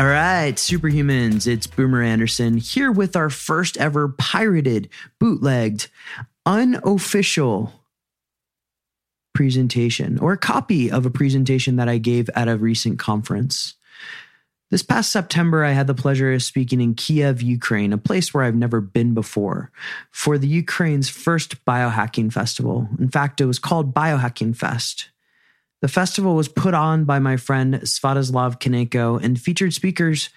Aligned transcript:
All 0.00 0.06
right, 0.06 0.54
superhumans, 0.54 1.48
it's 1.48 1.66
Boomer 1.66 2.04
Anderson 2.04 2.58
here 2.58 2.92
with 2.92 3.16
our 3.16 3.28
first 3.28 3.76
ever 3.78 4.08
pirated, 4.10 4.88
bootlegged, 5.18 5.88
unofficial 6.46 7.72
presentation 9.34 10.16
or 10.20 10.34
a 10.34 10.38
copy 10.38 10.88
of 10.88 11.04
a 11.04 11.10
presentation 11.10 11.74
that 11.76 11.88
I 11.88 11.98
gave 11.98 12.30
at 12.36 12.46
a 12.46 12.56
recent 12.56 13.00
conference. 13.00 13.74
This 14.70 14.84
past 14.84 15.10
September, 15.10 15.64
I 15.64 15.72
had 15.72 15.88
the 15.88 15.94
pleasure 15.94 16.32
of 16.32 16.44
speaking 16.44 16.80
in 16.80 16.94
Kiev, 16.94 17.42
Ukraine, 17.42 17.92
a 17.92 17.98
place 17.98 18.32
where 18.32 18.44
I've 18.44 18.54
never 18.54 18.80
been 18.80 19.14
before, 19.14 19.72
for 20.12 20.38
the 20.38 20.46
Ukraine's 20.46 21.08
first 21.08 21.64
biohacking 21.64 22.32
festival. 22.32 22.88
In 23.00 23.08
fact, 23.08 23.40
it 23.40 23.46
was 23.46 23.58
called 23.58 23.94
Biohacking 23.94 24.54
Fest. 24.54 25.08
The 25.80 25.88
festival 25.88 26.34
was 26.34 26.48
put 26.48 26.74
on 26.74 27.04
by 27.04 27.20
my 27.20 27.36
friend 27.36 27.74
Svatoslav 27.74 28.58
Kaneko 28.58 29.22
and 29.22 29.40
featured 29.40 29.72
speakers 29.72 30.30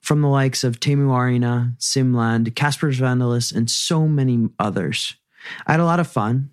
from 0.00 0.22
the 0.22 0.28
likes 0.28 0.64
of 0.64 0.80
Teemu 0.80 1.10
Arina, 1.10 1.74
Siim 1.78 2.14
Land, 2.14 2.56
Casper 2.56 2.90
Vandalis, 2.90 3.54
and 3.54 3.70
so 3.70 4.08
many 4.08 4.48
others. 4.58 5.14
I 5.66 5.72
had 5.72 5.80
a 5.80 5.84
lot 5.84 6.00
of 6.00 6.06
fun. 6.06 6.50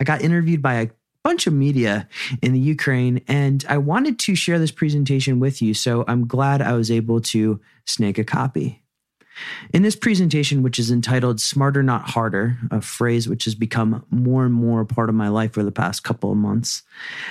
I 0.00 0.04
got 0.04 0.22
interviewed 0.22 0.62
by 0.62 0.74
a 0.74 0.90
bunch 1.24 1.48
of 1.48 1.52
media 1.52 2.08
in 2.40 2.52
the 2.52 2.60
Ukraine, 2.60 3.22
and 3.26 3.64
I 3.68 3.78
wanted 3.78 4.20
to 4.20 4.36
share 4.36 4.60
this 4.60 4.70
presentation 4.70 5.40
with 5.40 5.60
you, 5.60 5.74
so 5.74 6.04
I'm 6.06 6.28
glad 6.28 6.62
I 6.62 6.74
was 6.74 6.92
able 6.92 7.20
to 7.22 7.60
snake 7.86 8.18
a 8.18 8.24
copy. 8.24 8.84
In 9.72 9.82
this 9.82 9.96
presentation, 9.96 10.62
which 10.62 10.78
is 10.78 10.90
entitled 10.90 11.40
Smarter 11.40 11.82
Not 11.82 12.10
Harder, 12.10 12.58
a 12.70 12.80
phrase 12.80 13.28
which 13.28 13.44
has 13.44 13.54
become 13.54 14.04
more 14.10 14.44
and 14.44 14.54
more 14.54 14.80
a 14.80 14.86
part 14.86 15.08
of 15.08 15.14
my 15.14 15.28
life 15.28 15.52
for 15.52 15.62
the 15.62 15.72
past 15.72 16.04
couple 16.04 16.30
of 16.30 16.38
months, 16.38 16.82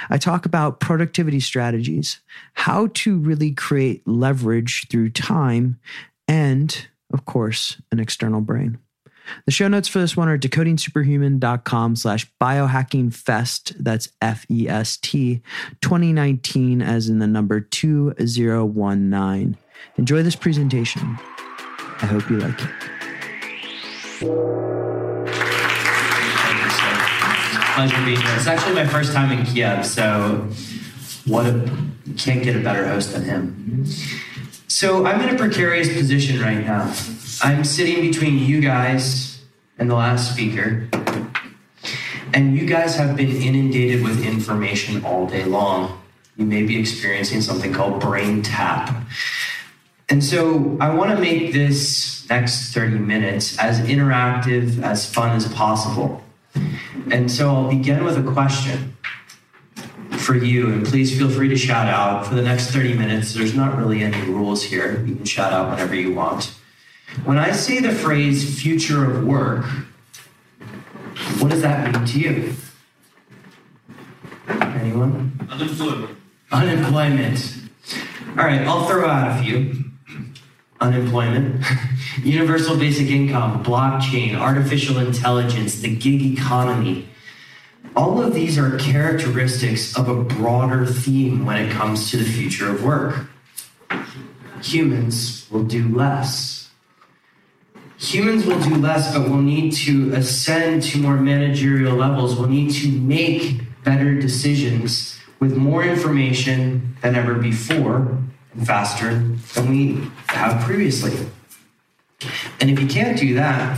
I 0.09 0.17
talk 0.17 0.45
about 0.45 0.79
productivity 0.79 1.39
strategies, 1.39 2.19
how 2.53 2.87
to 2.95 3.17
really 3.17 3.51
create 3.51 4.07
leverage 4.07 4.87
through 4.89 5.09
time, 5.11 5.79
and, 6.27 6.87
of 7.13 7.25
course, 7.25 7.81
an 7.91 7.99
external 7.99 8.41
brain. 8.41 8.79
The 9.45 9.51
show 9.51 9.67
notes 9.67 9.87
for 9.87 9.99
this 9.99 10.15
one 10.15 10.29
are 10.29 10.37
decodingsuperhuman.com 10.37 11.95
slash 11.95 12.31
biohackingfest. 12.39 13.75
That's 13.79 14.09
F 14.21 14.45
E 14.49 14.69
S 14.69 14.97
T 14.97 15.41
2019, 15.81 16.81
as 16.81 17.09
in 17.09 17.19
the 17.19 17.27
number 17.27 17.59
2019. 17.59 19.57
Enjoy 19.97 20.23
this 20.23 20.35
presentation. 20.35 21.17
I 21.99 22.05
hope 22.05 22.29
you 22.29 22.37
like 22.37 22.59
it. 22.61 22.69
Pleasure 27.73 28.05
being 28.05 28.21
here. 28.21 28.35
It's 28.35 28.47
actually 28.47 28.75
my 28.75 28.85
first 28.85 29.13
time 29.13 29.31
in 29.31 29.45
Kiev, 29.45 29.85
so 29.85 30.47
what 31.25 31.47
a 31.47 31.69
can't 32.17 32.43
get 32.43 32.55
a 32.55 32.59
better 32.59 32.87
host 32.87 33.13
than 33.13 33.23
him. 33.23 33.85
So 34.67 35.05
I'm 35.05 35.21
in 35.21 35.33
a 35.33 35.37
precarious 35.37 35.91
position 35.91 36.39
right 36.39 36.63
now. 36.63 36.93
I'm 37.41 37.63
sitting 37.63 38.01
between 38.01 38.37
you 38.39 38.61
guys 38.61 39.43
and 39.79 39.89
the 39.89 39.95
last 39.95 40.33
speaker, 40.33 40.87
and 42.33 42.55
you 42.55 42.65
guys 42.67 42.95
have 42.95 43.15
been 43.15 43.31
inundated 43.31 44.03
with 44.03 44.23
information 44.25 45.03
all 45.03 45.25
day 45.27 45.45
long. 45.45 45.99
You 46.35 46.45
may 46.45 46.63
be 46.63 46.79
experiencing 46.79 47.41
something 47.41 47.73
called 47.73 47.99
brain 47.99 48.43
tap. 48.43 48.95
And 50.09 50.23
so 50.23 50.77
I 50.79 50.93
want 50.93 51.11
to 51.11 51.17
make 51.19 51.51
this 51.51 52.25
next 52.29 52.73
30 52.73 52.97
minutes 52.99 53.59
as 53.59 53.81
interactive, 53.81 54.81
as 54.81 55.11
fun 55.11 55.35
as 55.35 55.51
possible. 55.51 56.23
And 57.11 57.29
so 57.29 57.53
I'll 57.53 57.69
begin 57.69 58.05
with 58.05 58.17
a 58.17 58.31
question 58.31 58.95
for 60.11 60.35
you, 60.35 60.71
and 60.71 60.85
please 60.85 61.17
feel 61.17 61.29
free 61.29 61.49
to 61.49 61.57
shout 61.57 61.87
out 61.87 62.25
for 62.25 62.35
the 62.35 62.41
next 62.41 62.71
30 62.71 62.93
minutes. 62.93 63.33
There's 63.33 63.53
not 63.53 63.77
really 63.77 64.01
any 64.01 64.19
rules 64.29 64.63
here. 64.63 65.03
You 65.05 65.15
can 65.15 65.25
shout 65.25 65.51
out 65.51 65.71
whenever 65.71 65.95
you 65.95 66.13
want. 66.13 66.53
When 67.25 67.37
I 67.37 67.51
say 67.51 67.79
the 67.79 67.93
phrase 67.93 68.61
future 68.61 69.09
of 69.09 69.25
work, 69.25 69.65
what 71.39 71.51
does 71.51 71.61
that 71.61 71.93
mean 71.93 72.05
to 72.05 72.19
you? 72.19 72.53
Anyone? 74.47 75.47
Unemployment. 75.49 76.17
Unemployment. 76.51 77.57
All 78.37 78.45
right, 78.45 78.61
I'll 78.61 78.85
throw 78.85 79.07
out 79.07 79.37
a 79.37 79.43
few 79.43 79.86
unemployment, 80.79 81.63
universal 82.23 82.77
basic 82.77 83.07
income, 83.07 83.63
blockchain, 83.63 84.35
artificial 84.35 84.99
intelligence, 84.99 85.81
the 85.81 85.95
gig 85.95 86.21
economy. 86.21 87.07
All 87.95 88.21
of 88.21 88.33
these 88.33 88.57
are 88.57 88.77
characteristics 88.77 89.97
of 89.97 90.07
a 90.07 90.23
broader 90.23 90.85
theme 90.85 91.45
when 91.45 91.57
it 91.57 91.71
comes 91.71 92.11
to 92.11 92.17
the 92.17 92.25
future 92.25 92.69
of 92.69 92.83
work. 92.83 93.27
Humans 94.61 95.47
will 95.49 95.63
do 95.63 95.87
less. 95.87 96.69
Humans 97.99 98.45
will 98.45 98.59
do 98.59 98.75
less, 98.75 99.15
but 99.15 99.27
we'll 99.27 99.41
need 99.41 99.71
to 99.71 100.13
ascend 100.13 100.83
to 100.83 100.99
more 100.99 101.17
managerial 101.17 101.95
levels. 101.95 102.37
We'll 102.37 102.49
need 102.49 102.71
to 102.75 102.91
make 102.91 103.61
better 103.83 104.13
decisions 104.19 105.19
with 105.39 105.55
more 105.55 105.83
information 105.83 106.95
than 107.01 107.15
ever 107.15 107.35
before 107.35 108.19
faster 108.65 109.13
than 109.53 109.69
we 109.69 110.09
have 110.27 110.63
previously. 110.63 111.13
And 112.59 112.69
if 112.69 112.79
you 112.79 112.87
can't 112.87 113.17
do 113.17 113.33
that, 113.35 113.77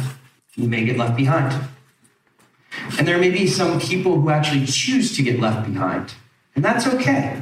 you 0.56 0.68
may 0.68 0.86
get 0.86 0.98
left 0.98 1.16
behind. 1.16 1.54
And 2.98 3.08
there 3.08 3.18
may 3.18 3.30
be 3.30 3.48
some 3.48 3.80
people 3.80 4.20
who 4.20 4.30
actually 4.30 4.66
choose 4.66 5.16
to 5.18 5.24
get 5.24 5.40
left 5.40 5.72
behind, 5.72 6.14
and 6.56 6.64
that's 6.64 6.88
okay. 6.88 7.42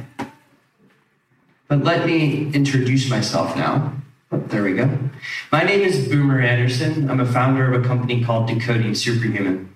But 1.68 1.84
let 1.84 2.06
me 2.06 2.50
introduce 2.52 3.10
myself 3.10 3.54
now. 3.56 3.92
Oh, 4.32 4.38
there 4.48 4.62
we 4.62 4.74
go. 4.74 4.98
My 5.52 5.62
name 5.62 5.80
is 5.80 6.08
Boomer 6.08 6.40
Anderson. 6.40 7.10
I'm 7.10 7.20
a 7.20 7.26
founder 7.26 7.72
of 7.72 7.82
a 7.82 7.86
company 7.86 8.24
called 8.24 8.48
Decoding 8.48 8.94
Superhuman. 8.94 9.74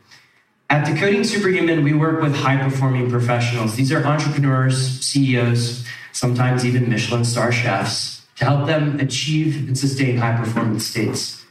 At 0.71 0.87
Decoding 0.87 1.25
Superhuman, 1.25 1.85
we 1.85 1.93
work 1.93 2.23
with 2.23 2.35
high 2.35 2.57
performing 2.57 3.11
professionals. 3.11 3.77
These 3.77 3.93
are 3.93 4.05
entrepreneurs, 4.05 5.01
CEOs, 5.05 5.85
sometimes 6.13 6.65
even 6.65 6.89
Michelin 6.89 7.25
star 7.25 7.51
chefs, 7.51 8.23
to 8.37 8.45
help 8.45 8.67
them 8.67 8.99
achieve 9.01 9.69
and 9.69 9.77
sustain 9.77 10.17
high 10.17 10.37
performance 10.37 10.87
states. 10.87 11.45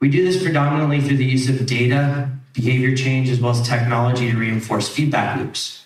We 0.00 0.08
do 0.08 0.24
this 0.24 0.42
predominantly 0.42 1.00
through 1.00 1.16
the 1.16 1.24
use 1.24 1.48
of 1.48 1.64
data, 1.66 2.30
behavior 2.52 2.96
change, 2.96 3.30
as 3.30 3.40
well 3.40 3.52
as 3.52 3.66
technology 3.66 4.30
to 4.30 4.36
reinforce 4.36 4.88
feedback 4.88 5.38
loops. 5.38 5.84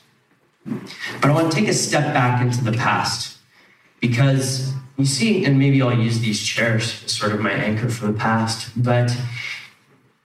But 0.66 1.30
I 1.30 1.32
want 1.32 1.50
to 1.50 1.56
take 1.58 1.68
a 1.68 1.72
step 1.72 2.12
back 2.12 2.42
into 2.42 2.62
the 2.62 2.72
past 2.72 3.38
because 4.00 4.72
you 4.96 5.06
see, 5.06 5.44
and 5.44 5.58
maybe 5.58 5.80
I'll 5.80 5.96
use 5.96 6.20
these 6.20 6.42
chairs 6.42 7.04
as 7.04 7.12
sort 7.12 7.32
of 7.32 7.40
my 7.40 7.52
anchor 7.52 7.88
for 7.88 8.06
the 8.06 8.12
past, 8.12 8.70
but 8.76 9.16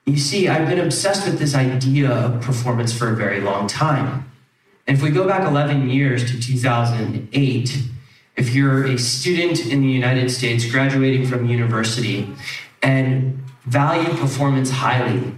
you 0.06 0.18
see, 0.18 0.48
I've 0.48 0.68
been 0.68 0.80
obsessed 0.80 1.26
with 1.26 1.38
this 1.38 1.54
idea 1.54 2.10
of 2.10 2.42
performance 2.42 2.92
for 2.92 3.08
a 3.08 3.16
very 3.16 3.40
long 3.40 3.66
time. 3.66 4.30
And 4.86 4.96
if 4.96 5.02
we 5.02 5.10
go 5.10 5.26
back 5.26 5.46
11 5.46 5.88
years 5.88 6.30
to 6.30 6.40
2008, 6.40 7.78
if 8.36 8.54
you're 8.54 8.84
a 8.84 8.98
student 8.98 9.64
in 9.66 9.80
the 9.80 9.88
United 9.88 10.30
States 10.30 10.70
graduating 10.70 11.26
from 11.26 11.46
university 11.46 12.28
and 12.82 13.42
value 13.64 14.10
performance 14.18 14.70
highly 14.70 15.34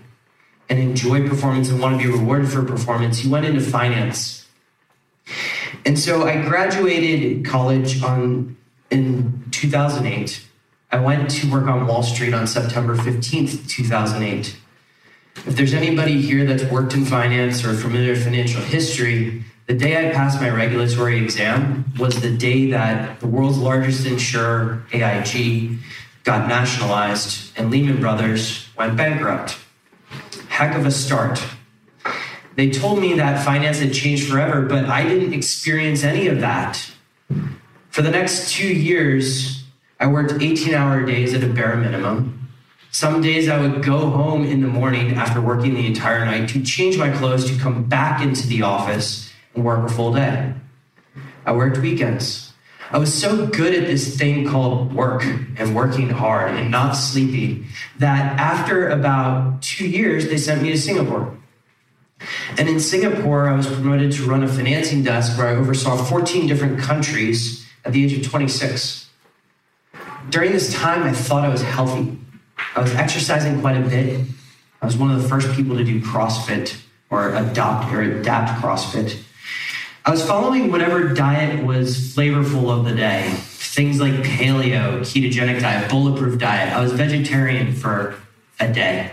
and 0.69 0.79
enjoy 0.79 1.29
performance 1.29 1.69
and 1.71 1.81
want 1.81 2.01
to 2.01 2.07
be 2.07 2.13
rewarded 2.13 2.51
for 2.51 2.65
performance, 2.65 3.25
you 3.25 3.31
went 3.31 3.47
into 3.47 3.61
finance. 3.61 4.49
And 5.85 5.99
so 5.99 6.27
I 6.27 6.43
graduated 6.43 7.45
college 7.45 8.03
on 8.03 8.57
in 8.91 9.45
2008. 9.51 10.45
I 10.91 10.99
went 10.99 11.31
to 11.31 11.51
work 11.51 11.67
on 11.67 11.87
Wall 11.87 12.03
Street 12.03 12.33
on 12.33 12.47
September 12.47 12.97
15th, 12.97 13.69
2008. 13.69 14.57
If 15.45 15.55
there's 15.55 15.75
anybody 15.75 16.21
here 16.21 16.45
that's 16.45 16.65
worked 16.65 16.95
in 16.95 17.05
finance 17.05 17.65
or 17.65 17.75
familiar 17.75 18.13
with 18.13 18.25
financial 18.25 18.63
history, 18.63 19.45
the 19.67 19.75
day 19.75 20.09
I 20.09 20.13
passed 20.13 20.41
my 20.41 20.49
regulatory 20.49 21.23
exam 21.23 21.93
was 21.99 22.21
the 22.21 22.31
day 22.31 22.71
that 22.71 23.21
the 23.21 23.27
world's 23.27 23.59
largest 23.59 24.07
insurer, 24.07 24.85
AIG, 24.93 25.79
got 26.25 26.49
nationalized 26.49 27.53
and 27.57 27.71
Lehman 27.71 28.01
Brothers 28.01 28.69
went 28.77 28.97
bankrupt. 28.97 29.59
Heck 30.49 30.75
of 30.75 30.87
a 30.87 30.91
start. 30.91 31.43
They 32.57 32.71
told 32.71 32.99
me 32.99 33.15
that 33.15 33.45
finance 33.45 33.79
had 33.81 33.93
changed 33.93 34.29
forever, 34.29 34.63
but 34.63 34.87
I 34.87 35.03
didn't 35.03 35.35
experience 35.35 36.03
any 36.03 36.27
of 36.29 36.41
that. 36.41 36.91
For 37.91 38.03
the 38.03 38.11
next 38.11 38.53
two 38.53 38.69
years, 38.69 39.65
I 40.01 40.07
worked 40.07 40.33
18 40.41 40.75
hour 40.75 41.05
days 41.05 41.35
at 41.35 41.45
a 41.45 41.49
bare 41.49 41.77
minimum. 41.77 42.36
Some 42.97 43.21
days 43.21 43.47
I 43.47 43.61
would 43.61 43.83
go 43.83 44.09
home 44.09 44.47
in 44.47 44.63
the 44.63 44.69
morning 44.69 45.17
after 45.17 45.39
working 45.39 45.75
the 45.75 45.87
entire 45.87 46.25
night 46.25 46.49
to 46.49 46.63
change 46.63 46.97
my 46.97 47.11
clothes 47.11 47.45
to 47.51 47.59
come 47.59 47.85
back 47.85 48.23
into 48.23 48.47
the 48.47 48.63
office 48.63 49.31
and 49.55 49.67
work 49.67 49.87
a 49.87 49.93
full 49.93 50.15
day. 50.15 50.55
I 51.45 51.53
worked 51.53 51.77
weekends. 51.77 52.55
I 52.91 52.97
was 52.97 53.13
so 53.13 53.49
good 53.49 53.75
at 53.75 53.87
this 53.87 54.17
thing 54.17 54.49
called 54.49 54.95
work 54.95 55.27
and 55.59 55.77
working 55.77 56.09
hard 56.09 56.55
and 56.55 56.71
not 56.71 56.93
sleepy 56.93 57.67
that 57.99 58.41
after 58.41 58.89
about 58.89 59.61
two 59.61 59.87
years, 59.87 60.29
they 60.29 60.39
sent 60.39 60.63
me 60.63 60.71
to 60.71 60.79
Singapore. 60.79 61.37
And 62.57 62.67
in 62.67 62.81
Singapore, 62.81 63.47
I 63.47 63.55
was 63.55 63.67
promoted 63.67 64.13
to 64.13 64.23
run 64.23 64.43
a 64.43 64.49
financing 64.49 65.03
desk 65.03 65.37
where 65.37 65.49
I 65.49 65.57
oversaw 65.57 66.03
14 66.03 66.47
different 66.47 66.81
countries 66.81 67.67
at 67.85 67.93
the 67.93 68.03
age 68.03 68.15
of 68.15 68.27
26. 68.27 69.11
During 70.31 70.53
this 70.53 70.73
time, 70.73 71.03
I 71.03 71.13
thought 71.13 71.45
I 71.45 71.51
was 71.51 71.61
healthy. 71.61 72.21
I 72.75 72.81
was 72.81 72.95
exercising 72.95 73.61
quite 73.61 73.77
a 73.77 73.81
bit. 73.81 74.27
I 74.83 74.87
was 74.87 74.97
one 74.97 75.11
of 75.11 75.23
the 75.23 75.29
first 75.29 75.53
people 75.53 75.77
to 75.77 75.85
do 75.85 76.01
CrossFit 76.01 76.81
or 77.11 77.35
adopt 77.35 77.93
or 77.93 78.03
adapt 78.03 78.63
CrossFit. 78.63 79.23
I 80.05 80.11
was 80.11 80.25
following 80.25 80.71
whatever 80.71 81.13
diet 81.13 81.65
was 81.65 81.97
flavorful 81.97 82.71
of 82.71 82.85
the 82.85 82.95
day. 82.95 83.33
Things 83.39 84.01
like 84.01 84.13
paleo, 84.15 85.01
ketogenic 85.01 85.61
diet, 85.61 85.91
bulletproof 85.91 86.39
diet. 86.39 86.73
I 86.73 86.81
was 86.81 86.93
vegetarian 86.93 87.75
for 87.75 88.15
a 88.61 88.73
day. 88.73 89.13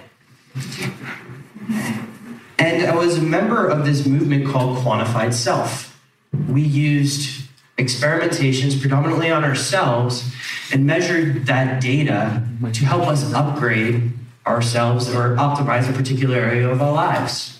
And 2.59 2.85
I 2.85 2.95
was 2.95 3.17
a 3.17 3.21
member 3.21 3.67
of 3.67 3.85
this 3.85 4.05
movement 4.05 4.47
called 4.47 4.77
Quantified 4.77 5.33
Self. 5.33 5.99
We 6.47 6.61
used 6.61 7.43
experimentations 7.77 8.79
predominantly 8.79 9.31
on 9.31 9.43
ourselves 9.43 10.31
and 10.73 10.87
measured 10.87 11.45
that 11.45 11.79
data 11.79 12.41
to 12.73 12.85
help 12.85 13.07
us 13.07 13.31
upgrade 13.31 14.11
ourselves 14.47 15.07
or 15.13 15.35
optimize 15.35 15.87
a 15.87 15.93
particular 15.93 16.35
area 16.35 16.67
of 16.67 16.81
our 16.81 16.91
lives. 16.91 17.59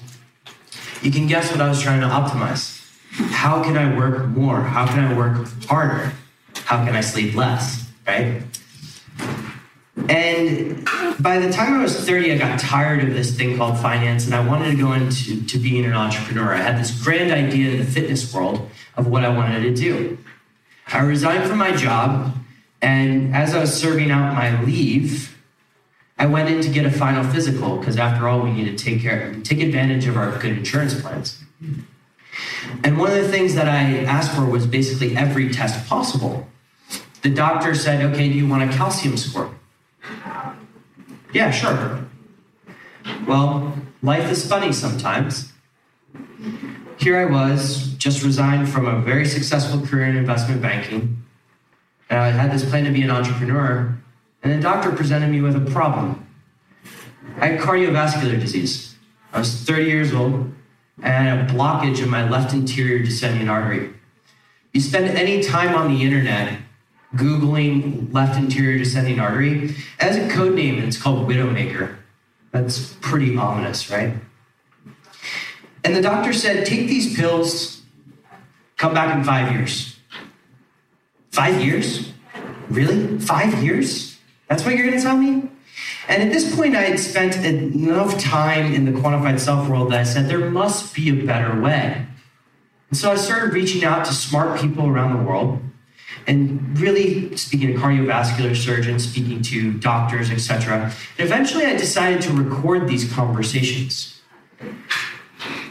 You 1.04 1.12
can 1.12 1.28
guess 1.28 1.52
what 1.52 1.62
I 1.62 1.70
was 1.70 1.82
trying 1.82 2.02
to 2.02 2.08
optimize. 2.08 2.82
How 3.12 3.64
can 3.64 3.78
I 3.78 3.96
work 3.96 4.26
more? 4.30 4.62
How 4.62 4.88
can 4.88 5.00
I 5.00 5.16
work 5.16 5.48
harder? 5.66 6.12
How 6.56 6.84
can 6.84 6.96
I 6.96 7.02
sleep 7.02 7.36
less? 7.36 7.88
Right? 8.08 8.42
And 10.10 10.84
by 11.20 11.38
the 11.38 11.52
time 11.52 11.76
I 11.76 11.84
was 11.84 11.96
30, 12.04 12.34
I 12.34 12.38
got 12.38 12.60
tired 12.60 13.04
of 13.08 13.14
this 13.14 13.38
thing 13.38 13.58
called 13.58 13.78
finance 13.78 14.26
and 14.26 14.34
I 14.34 14.46
wanted 14.46 14.72
to 14.72 14.78
go 14.78 14.94
into 14.94 15.46
to 15.46 15.58
being 15.60 15.86
an 15.86 15.94
entrepreneur. 15.94 16.56
I 16.56 16.58
had 16.58 16.80
this 16.80 16.92
grand 17.04 17.32
idea 17.32 17.74
in 17.74 17.78
the 17.78 17.86
fitness 17.86 18.34
world 18.34 18.70
of 18.98 19.06
what 19.06 19.24
I 19.24 19.30
wanted 19.30 19.62
to 19.62 19.76
do. 19.76 20.18
I 20.88 21.02
resigned 21.02 21.48
from 21.48 21.60
my 21.60 21.76
job, 21.76 22.36
and 22.84 23.34
as 23.34 23.56
I 23.56 23.62
was 23.62 23.74
serving 23.74 24.12
out 24.12 24.36
my 24.36 24.62
leave, 24.64 25.38
I 26.18 26.26
went 26.26 26.50
in 26.50 26.62
to 26.62 26.70
get 26.70 26.86
a 26.86 26.92
final 26.92 27.24
physical 27.24 27.78
because 27.78 27.98
after 27.98 28.28
all, 28.28 28.42
we 28.42 28.52
need 28.52 28.66
to 28.66 28.76
take 28.76 29.02
care, 29.02 29.34
take 29.42 29.62
advantage 29.62 30.06
of 30.06 30.18
our 30.18 30.38
good 30.38 30.58
insurance 30.58 31.00
plans. 31.00 31.42
And 32.84 32.98
one 32.98 33.10
of 33.10 33.16
the 33.16 33.30
things 33.30 33.56
that 33.56 33.70
I 33.70 34.04
asked 34.04 34.36
for 34.36 34.46
was 34.46 34.68
basically 34.68 35.16
every 35.16 35.50
test 35.50 35.88
possible. 35.88 36.48
The 37.22 37.30
doctor 37.30 37.74
said, 37.74 38.04
okay, 38.14 38.28
do 38.28 38.36
you 38.36 38.50
want 38.50 38.70
a 38.70 38.76
calcium 38.76 39.16
score? 39.16 39.56
Yeah, 41.32 41.52
sure. 41.52 42.06
Well, 43.26 43.78
life 44.02 44.30
is 44.30 44.46
funny 44.46 44.74
sometimes. 44.74 45.54
Here 46.98 47.18
I 47.18 47.32
was, 47.32 47.94
just 47.94 48.24
resigned 48.24 48.68
from 48.68 48.88
a 48.88 49.00
very 49.00 49.26
successful 49.26 49.86
career 49.88 50.08
in 50.08 50.18
investment 50.18 50.62
banking. 50.62 51.24
And 52.14 52.22
I 52.22 52.30
had 52.30 52.52
this 52.52 52.64
plan 52.64 52.84
to 52.84 52.92
be 52.92 53.02
an 53.02 53.10
entrepreneur, 53.10 53.98
and 54.44 54.54
the 54.54 54.62
doctor 54.62 54.92
presented 54.92 55.32
me 55.32 55.42
with 55.42 55.56
a 55.56 55.72
problem. 55.72 56.24
I 57.40 57.48
had 57.48 57.60
cardiovascular 57.60 58.40
disease. 58.40 58.94
I 59.34 59.40
was 59.40 59.52
30 59.52 59.86
years 59.86 60.14
old, 60.14 60.54
and 61.02 61.28
I 61.28 61.44
a 61.44 61.48
blockage 61.48 62.04
in 62.04 62.12
my 62.12 62.30
left 62.30 62.54
anterior 62.54 63.00
descending 63.00 63.50
artery. 63.50 63.96
You 64.74 64.82
spend 64.82 65.06
any 65.18 65.42
time 65.42 65.74
on 65.74 65.92
the 65.92 66.04
internet 66.04 66.60
Googling 67.16 68.14
left 68.14 68.38
anterior 68.38 68.78
descending 68.78 69.20
artery, 69.20 69.76
as 70.00 70.16
a 70.16 70.30
code 70.30 70.54
name, 70.54 70.84
it's 70.84 71.02
called 71.02 71.28
Widowmaker. 71.28 71.96
That's 72.52 72.94
pretty 73.02 73.36
ominous, 73.36 73.90
right? 73.90 74.14
And 75.84 75.96
the 75.96 76.02
doctor 76.04 76.32
said, 76.32 76.68
take 76.68 76.86
these 76.86 77.16
pills, 77.16 77.82
come 78.78 78.94
back 78.94 79.16
in 79.18 79.24
five 79.24 79.52
years. 79.52 79.93
Five 81.34 81.64
years? 81.64 82.12
Really? 82.70 83.18
Five 83.18 83.64
years? 83.64 84.20
That's 84.48 84.64
what 84.64 84.76
you're 84.76 84.86
going 84.86 85.00
to 85.00 85.04
tell 85.04 85.18
me? 85.18 85.50
And 86.08 86.22
at 86.22 86.32
this 86.32 86.56
point, 86.56 86.76
I 86.76 86.84
had 86.84 87.00
spent 87.00 87.44
enough 87.44 88.20
time 88.20 88.72
in 88.72 88.86
the 88.86 88.92
quantified 88.92 89.40
self 89.40 89.68
world 89.68 89.92
that 89.92 90.00
I 90.00 90.04
said 90.04 90.30
there 90.30 90.52
must 90.52 90.94
be 90.94 91.10
a 91.10 91.26
better 91.26 91.60
way. 91.60 92.06
And 92.92 92.98
so 92.98 93.12
I 93.12 93.16
started 93.16 93.52
reaching 93.52 93.84
out 93.84 94.06
to 94.06 94.14
smart 94.14 94.62
people 94.62 94.86
around 94.86 95.18
the 95.18 95.24
world 95.24 95.60
and 96.28 96.78
really 96.80 97.36
speaking 97.36 97.74
to 97.74 97.80
cardiovascular 97.80 98.56
surgeons, 98.56 99.10
speaking 99.10 99.42
to 99.42 99.74
doctors, 99.80 100.30
etc. 100.30 100.84
And 100.84 100.94
eventually 101.18 101.66
I 101.66 101.76
decided 101.76 102.22
to 102.24 102.34
record 102.34 102.88
these 102.88 103.12
conversations. 103.12 104.22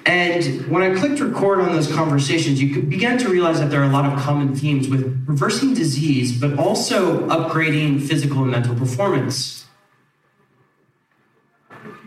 And 0.04 0.66
when 0.68 0.82
I 0.82 0.98
clicked 0.98 1.20
record 1.20 1.60
on 1.60 1.72
those 1.72 1.92
conversations, 1.92 2.60
you 2.60 2.82
began 2.82 3.18
to 3.18 3.28
realize 3.28 3.60
that 3.60 3.70
there 3.70 3.80
are 3.82 3.88
a 3.88 3.92
lot 3.92 4.12
of 4.12 4.18
common 4.18 4.54
themes 4.54 4.88
with 4.88 5.24
reversing 5.28 5.74
disease, 5.74 6.40
but 6.40 6.58
also 6.58 7.28
upgrading 7.28 8.02
physical 8.02 8.42
and 8.42 8.50
mental 8.50 8.74
performance. 8.74 9.66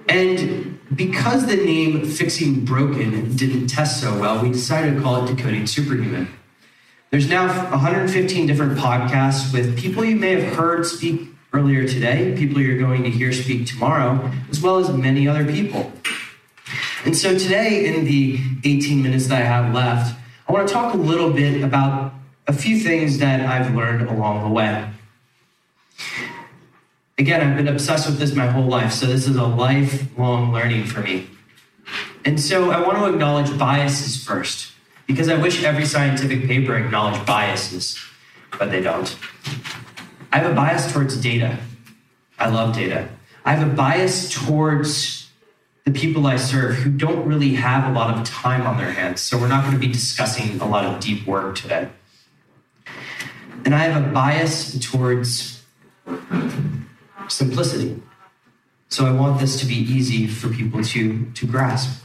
And 0.09 0.79
because 0.93 1.47
the 1.47 1.55
name 1.55 2.05
Fixing 2.05 2.65
Broken 2.65 3.35
didn't 3.35 3.67
test 3.67 4.01
so 4.01 4.17
well, 4.19 4.41
we 4.41 4.51
decided 4.51 4.95
to 4.95 5.01
call 5.01 5.25
it 5.25 5.35
Decoding 5.35 5.65
Superhuman. 5.65 6.27
There's 7.11 7.29
now 7.29 7.47
115 7.71 8.45
different 8.45 8.77
podcasts 8.77 9.53
with 9.53 9.77
people 9.77 10.03
you 10.03 10.15
may 10.15 10.41
have 10.41 10.53
heard 10.53 10.85
speak 10.85 11.29
earlier 11.53 11.87
today, 11.87 12.35
people 12.37 12.61
you're 12.61 12.77
going 12.77 13.03
to 13.03 13.09
hear 13.09 13.31
speak 13.31 13.65
tomorrow, 13.65 14.31
as 14.49 14.61
well 14.61 14.77
as 14.77 14.89
many 14.89 15.27
other 15.27 15.45
people. 15.45 15.91
And 17.05 17.15
so 17.15 17.37
today, 17.37 17.85
in 17.85 18.03
the 18.03 18.39
18 18.63 19.03
minutes 19.03 19.27
that 19.27 19.39
I 19.39 19.45
have 19.45 19.71
left, 19.73 20.19
I 20.49 20.51
want 20.51 20.67
to 20.67 20.73
talk 20.73 20.95
a 20.95 20.97
little 20.97 21.31
bit 21.31 21.63
about 21.63 22.13
a 22.47 22.53
few 22.53 22.79
things 22.79 23.19
that 23.19 23.41
I've 23.41 23.75
learned 23.75 24.09
along 24.09 24.43
the 24.43 24.49
way. 24.49 24.89
Again, 27.19 27.41
I've 27.41 27.55
been 27.55 27.67
obsessed 27.67 28.07
with 28.07 28.17
this 28.17 28.35
my 28.35 28.47
whole 28.47 28.65
life, 28.65 28.91
so 28.91 29.05
this 29.05 29.27
is 29.27 29.35
a 29.35 29.45
lifelong 29.45 30.51
learning 30.51 30.85
for 30.85 31.01
me. 31.01 31.29
And 32.25 32.41
so 32.41 32.71
I 32.71 32.81
want 32.81 32.97
to 32.97 33.05
acknowledge 33.05 33.55
biases 33.57 34.23
first, 34.23 34.71
because 35.05 35.29
I 35.29 35.37
wish 35.37 35.63
every 35.63 35.85
scientific 35.85 36.47
paper 36.47 36.75
acknowledged 36.75 37.23
biases, 37.25 37.99
but 38.57 38.71
they 38.71 38.81
don't. 38.81 39.15
I 40.31 40.39
have 40.39 40.51
a 40.51 40.55
bias 40.55 40.91
towards 40.91 41.15
data. 41.21 41.59
I 42.39 42.49
love 42.49 42.75
data. 42.75 43.09
I 43.45 43.53
have 43.53 43.71
a 43.71 43.71
bias 43.71 44.33
towards 44.33 45.24
the 45.85 45.91
people 45.91 46.25
I 46.25 46.37
serve 46.37 46.75
who 46.75 46.89
don't 46.89 47.27
really 47.27 47.53
have 47.53 47.89
a 47.89 47.93
lot 47.93 48.17
of 48.17 48.25
time 48.27 48.65
on 48.65 48.77
their 48.77 48.91
hands, 48.91 49.21
so 49.21 49.37
we're 49.37 49.47
not 49.47 49.63
going 49.63 49.75
to 49.75 49.79
be 49.79 49.91
discussing 49.91 50.59
a 50.59 50.67
lot 50.67 50.83
of 50.83 50.99
deep 50.99 51.25
work 51.27 51.55
today. 51.55 51.89
And 53.63 53.73
I 53.73 53.79
have 53.79 54.03
a 54.03 54.07
bias 54.09 54.77
towards 54.79 55.63
simplicity. 57.27 58.01
So 58.89 59.05
I 59.05 59.11
want 59.11 59.39
this 59.39 59.59
to 59.59 59.65
be 59.65 59.75
easy 59.75 60.27
for 60.27 60.49
people 60.49 60.83
to, 60.83 61.25
to 61.31 61.47
grasp. 61.47 62.03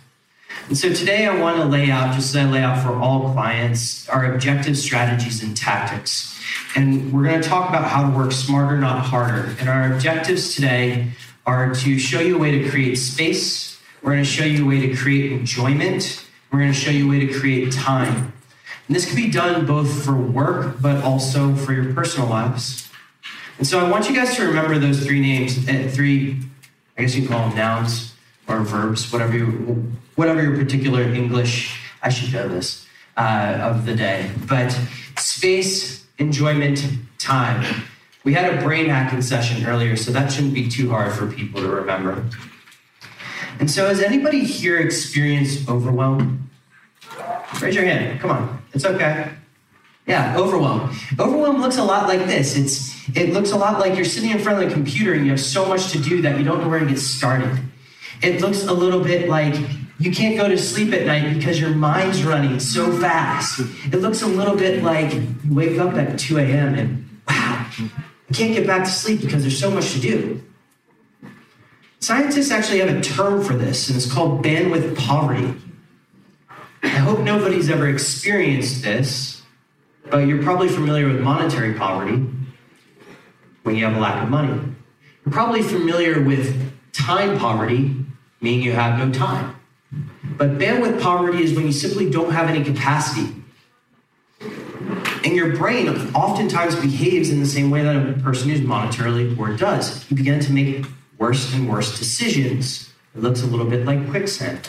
And 0.68 0.76
so 0.76 0.92
today 0.92 1.26
I 1.26 1.40
want 1.40 1.56
to 1.56 1.64
lay 1.64 1.90
out, 1.90 2.14
just 2.14 2.34
as 2.34 2.36
I 2.36 2.50
lay 2.50 2.62
out 2.62 2.82
for 2.82 2.94
all 2.94 3.32
clients, 3.32 4.08
our 4.08 4.32
objective 4.32 4.76
strategies 4.76 5.42
and 5.42 5.56
tactics. 5.56 6.38
And 6.76 7.12
we're 7.12 7.24
going 7.24 7.40
to 7.40 7.48
talk 7.48 7.68
about 7.68 7.84
how 7.84 8.10
to 8.10 8.16
work 8.16 8.32
smarter, 8.32 8.78
not 8.78 9.04
harder. 9.04 9.54
And 9.58 9.68
our 9.68 9.92
objectives 9.92 10.54
today 10.54 11.12
are 11.46 11.74
to 11.74 11.98
show 11.98 12.20
you 12.20 12.36
a 12.36 12.38
way 12.38 12.62
to 12.62 12.70
create 12.70 12.96
space. 12.96 13.69
We're 14.02 14.12
going 14.12 14.24
to 14.24 14.30
show 14.30 14.44
you 14.44 14.64
a 14.64 14.68
way 14.68 14.86
to 14.88 14.96
create 14.96 15.32
enjoyment. 15.32 16.26
We're 16.50 16.60
going 16.60 16.72
to 16.72 16.78
show 16.78 16.90
you 16.90 17.06
a 17.06 17.10
way 17.10 17.26
to 17.26 17.38
create 17.38 17.72
time. 17.72 18.32
And 18.86 18.96
this 18.96 19.06
can 19.06 19.14
be 19.14 19.30
done 19.30 19.66
both 19.66 20.04
for 20.04 20.16
work, 20.16 20.80
but 20.80 21.04
also 21.04 21.54
for 21.54 21.72
your 21.72 21.92
personal 21.92 22.28
lives. 22.28 22.90
And 23.58 23.66
so 23.66 23.78
I 23.78 23.88
want 23.90 24.08
you 24.08 24.16
guys 24.16 24.34
to 24.36 24.46
remember 24.46 24.78
those 24.78 25.04
three 25.04 25.20
names, 25.20 25.68
uh, 25.68 25.88
three, 25.92 26.40
I 26.96 27.02
guess 27.02 27.14
you 27.14 27.28
call 27.28 27.48
them 27.48 27.56
nouns 27.56 28.14
or 28.48 28.60
verbs, 28.60 29.12
whatever 29.12 29.36
you, 29.36 29.92
whatever 30.16 30.42
your 30.42 30.56
particular 30.56 31.02
English, 31.02 31.78
I 32.02 32.08
should 32.08 32.32
know 32.32 32.48
this, 32.48 32.86
uh, 33.18 33.58
of 33.60 33.84
the 33.84 33.94
day. 33.94 34.30
But 34.48 34.76
space, 35.18 36.06
enjoyment, 36.18 36.84
time. 37.18 37.84
We 38.24 38.32
had 38.32 38.54
a 38.54 38.62
brain 38.62 38.86
hacking 38.86 39.22
session 39.22 39.66
earlier, 39.66 39.94
so 39.94 40.10
that 40.10 40.32
shouldn't 40.32 40.54
be 40.54 40.68
too 40.68 40.90
hard 40.90 41.12
for 41.12 41.26
people 41.26 41.60
to 41.60 41.68
remember. 41.68 42.24
And 43.60 43.70
so, 43.70 43.86
has 43.86 44.02
anybody 44.02 44.40
here 44.40 44.78
experienced 44.78 45.68
overwhelm? 45.68 46.50
Raise 47.60 47.74
your 47.74 47.84
hand. 47.84 48.18
Come 48.18 48.30
on. 48.30 48.62
It's 48.72 48.86
okay. 48.86 49.30
Yeah, 50.06 50.36
overwhelm. 50.36 50.90
Overwhelm 51.18 51.60
looks 51.60 51.76
a 51.76 51.84
lot 51.84 52.08
like 52.08 52.26
this. 52.26 52.56
It's 52.56 53.16
it 53.16 53.32
looks 53.32 53.52
a 53.52 53.56
lot 53.56 53.78
like 53.78 53.96
you're 53.96 54.04
sitting 54.04 54.30
in 54.30 54.38
front 54.38 54.62
of 54.62 54.68
the 54.68 54.74
computer 54.74 55.12
and 55.12 55.24
you 55.24 55.30
have 55.32 55.40
so 55.40 55.66
much 55.66 55.92
to 55.92 55.98
do 55.98 56.22
that 56.22 56.38
you 56.38 56.44
don't 56.44 56.62
know 56.62 56.68
where 56.68 56.80
to 56.80 56.86
get 56.86 56.98
started. 56.98 57.60
It 58.22 58.40
looks 58.40 58.64
a 58.64 58.72
little 58.72 59.04
bit 59.04 59.28
like 59.28 59.54
you 59.98 60.10
can't 60.10 60.36
go 60.36 60.48
to 60.48 60.56
sleep 60.56 60.94
at 60.94 61.06
night 61.06 61.34
because 61.34 61.60
your 61.60 61.70
mind's 61.70 62.24
running 62.24 62.58
so 62.58 62.90
fast. 62.98 63.60
It 63.92 63.96
looks 64.00 64.22
a 64.22 64.26
little 64.26 64.56
bit 64.56 64.82
like 64.82 65.12
you 65.12 65.54
wake 65.54 65.78
up 65.78 65.94
at 65.94 66.18
2 66.18 66.38
a.m. 66.38 66.74
and 66.74 67.20
wow, 67.28 67.66
I 67.78 68.32
can't 68.32 68.54
get 68.54 68.66
back 68.66 68.84
to 68.84 68.90
sleep 68.90 69.20
because 69.20 69.42
there's 69.42 69.58
so 69.58 69.70
much 69.70 69.92
to 69.92 70.00
do. 70.00 70.42
Scientists 72.00 72.50
actually 72.50 72.80
have 72.80 72.88
a 72.88 73.00
term 73.02 73.44
for 73.44 73.52
this, 73.52 73.88
and 73.88 73.96
it's 73.96 74.10
called 74.10 74.42
bandwidth 74.42 74.96
poverty. 74.96 75.54
I 76.82 76.88
hope 76.88 77.20
nobody's 77.20 77.68
ever 77.68 77.88
experienced 77.88 78.82
this, 78.82 79.42
but 80.10 80.26
you're 80.26 80.42
probably 80.42 80.68
familiar 80.68 81.06
with 81.06 81.20
monetary 81.20 81.74
poverty 81.74 82.26
when 83.64 83.76
you 83.76 83.84
have 83.84 83.94
a 83.94 84.00
lack 84.00 84.22
of 84.22 84.30
money. 84.30 84.58
You're 85.26 85.32
probably 85.32 85.62
familiar 85.62 86.22
with 86.22 86.72
time 86.94 87.38
poverty, 87.38 87.94
meaning 88.40 88.62
you 88.62 88.72
have 88.72 88.98
no 88.98 89.12
time. 89.12 89.56
But 90.38 90.56
bandwidth 90.56 91.02
poverty 91.02 91.42
is 91.42 91.52
when 91.54 91.66
you 91.66 91.72
simply 91.72 92.08
don't 92.08 92.32
have 92.32 92.48
any 92.48 92.64
capacity. 92.64 93.34
And 95.22 95.36
your 95.36 95.54
brain 95.54 95.86
oftentimes 96.14 96.76
behaves 96.76 97.28
in 97.28 97.40
the 97.40 97.46
same 97.46 97.70
way 97.70 97.82
that 97.82 97.94
a 97.94 98.14
person 98.22 98.48
who's 98.48 98.62
monetarily 98.62 99.36
poor 99.36 99.54
does. 99.54 100.10
You 100.10 100.16
begin 100.16 100.40
to 100.40 100.52
make 100.52 100.86
worse 101.20 101.54
and 101.54 101.68
worse 101.68 101.96
decisions. 101.96 102.90
It 103.14 103.22
looks 103.22 103.42
a 103.42 103.46
little 103.46 103.66
bit 103.66 103.84
like 103.84 104.08
quicksand. 104.10 104.68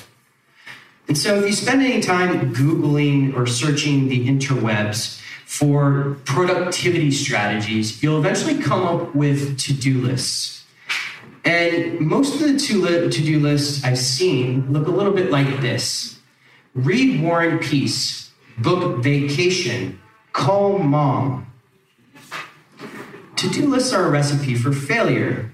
And 1.08 1.18
so, 1.18 1.40
if 1.40 1.46
you 1.46 1.54
spend 1.54 1.82
any 1.82 2.02
time 2.02 2.54
Googling 2.54 3.36
or 3.36 3.48
searching 3.48 4.10
the 4.10 4.28
interwebs 4.28 5.20
for 5.46 6.18
productivity 6.26 7.10
strategies, 7.12 8.04
you'll 8.04 8.20
eventually 8.20 8.62
come 8.62 8.84
up 8.84 9.16
with 9.16 9.58
to 9.60 9.74
do 9.74 10.00
lists. 10.02 10.66
And 11.44 12.00
most 12.00 12.36
of 12.36 12.42
the 12.42 12.58
to 12.58 13.10
do 13.10 13.40
lists 13.40 13.84
I've 13.84 13.98
seen 13.98 14.72
look 14.72 14.88
a 14.88 14.92
little 14.92 15.14
bit 15.14 15.32
like 15.32 15.62
this 15.62 16.20
read 16.76 17.22
War 17.22 17.42
and 17.42 17.60
Peace, 17.60 18.32
book 18.60 19.04
vacation, 19.04 20.00
call 20.34 20.80
mom. 20.80 21.52
To 23.38 23.50
do 23.50 23.68
lists 23.68 23.92
are 23.92 24.06
a 24.06 24.10
recipe 24.10 24.56
for 24.56 24.72
failure. 24.72 25.51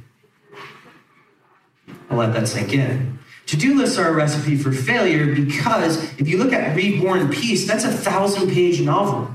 I'll 2.10 2.18
let 2.18 2.34
that 2.34 2.48
sink 2.48 2.74
in. 2.74 3.20
To 3.48 3.58
do 3.58 3.76
lists 3.78 3.98
are 3.98 4.10
a 4.10 4.14
recipe 4.14 4.58
for 4.58 4.72
failure 4.72 5.34
because 5.34 6.04
if 6.20 6.28
you 6.28 6.38
look 6.38 6.52
at 6.52 6.78
and 6.78 7.34
Peace, 7.34 7.66
that's 7.66 7.86
a 7.86 7.92
thousand 7.92 8.52
page 8.52 8.82
novel. 8.82 9.34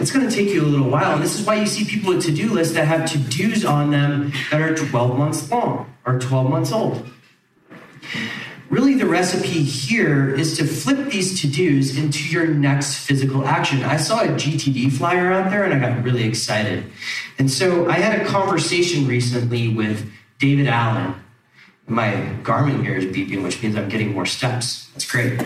It's 0.00 0.12
going 0.12 0.28
to 0.28 0.34
take 0.34 0.48
you 0.48 0.62
a 0.62 0.66
little 0.66 0.90
while. 0.90 1.14
And 1.14 1.22
this 1.22 1.38
is 1.38 1.46
why 1.46 1.56
you 1.56 1.66
see 1.66 1.84
people 1.84 2.14
with 2.14 2.24
to 2.24 2.32
do 2.32 2.52
lists 2.52 2.74
that 2.74 2.86
have 2.86 3.10
to 3.12 3.18
dos 3.18 3.64
on 3.64 3.90
them 3.90 4.32
that 4.50 4.60
are 4.60 4.74
12 4.74 5.18
months 5.18 5.50
long 5.50 5.92
or 6.06 6.18
12 6.18 6.50
months 6.50 6.72
old. 6.72 7.08
Really, 8.70 8.94
the 8.94 9.06
recipe 9.06 9.62
here 9.62 10.28
is 10.28 10.56
to 10.58 10.64
flip 10.64 11.10
these 11.10 11.40
to 11.40 11.46
dos 11.48 11.96
into 11.96 12.28
your 12.28 12.46
next 12.48 12.98
physical 12.98 13.46
action. 13.46 13.82
I 13.82 13.96
saw 13.96 14.20
a 14.20 14.28
GTD 14.28 14.92
flyer 14.92 15.32
out 15.32 15.50
there 15.50 15.64
and 15.64 15.72
I 15.72 15.78
got 15.78 16.04
really 16.04 16.24
excited. 16.24 16.84
And 17.38 17.50
so 17.50 17.88
I 17.88 17.94
had 17.94 18.20
a 18.20 18.24
conversation 18.26 19.06
recently 19.06 19.68
with 19.68 20.12
David 20.38 20.68
Allen. 20.68 21.14
My 21.86 22.10
Garmin 22.42 22.84
here 22.84 22.96
is 22.96 23.06
beeping, 23.06 23.42
which 23.42 23.62
means 23.62 23.76
I'm 23.76 23.88
getting 23.88 24.12
more 24.12 24.26
steps. 24.26 24.88
That's 24.92 25.10
great. 25.10 25.40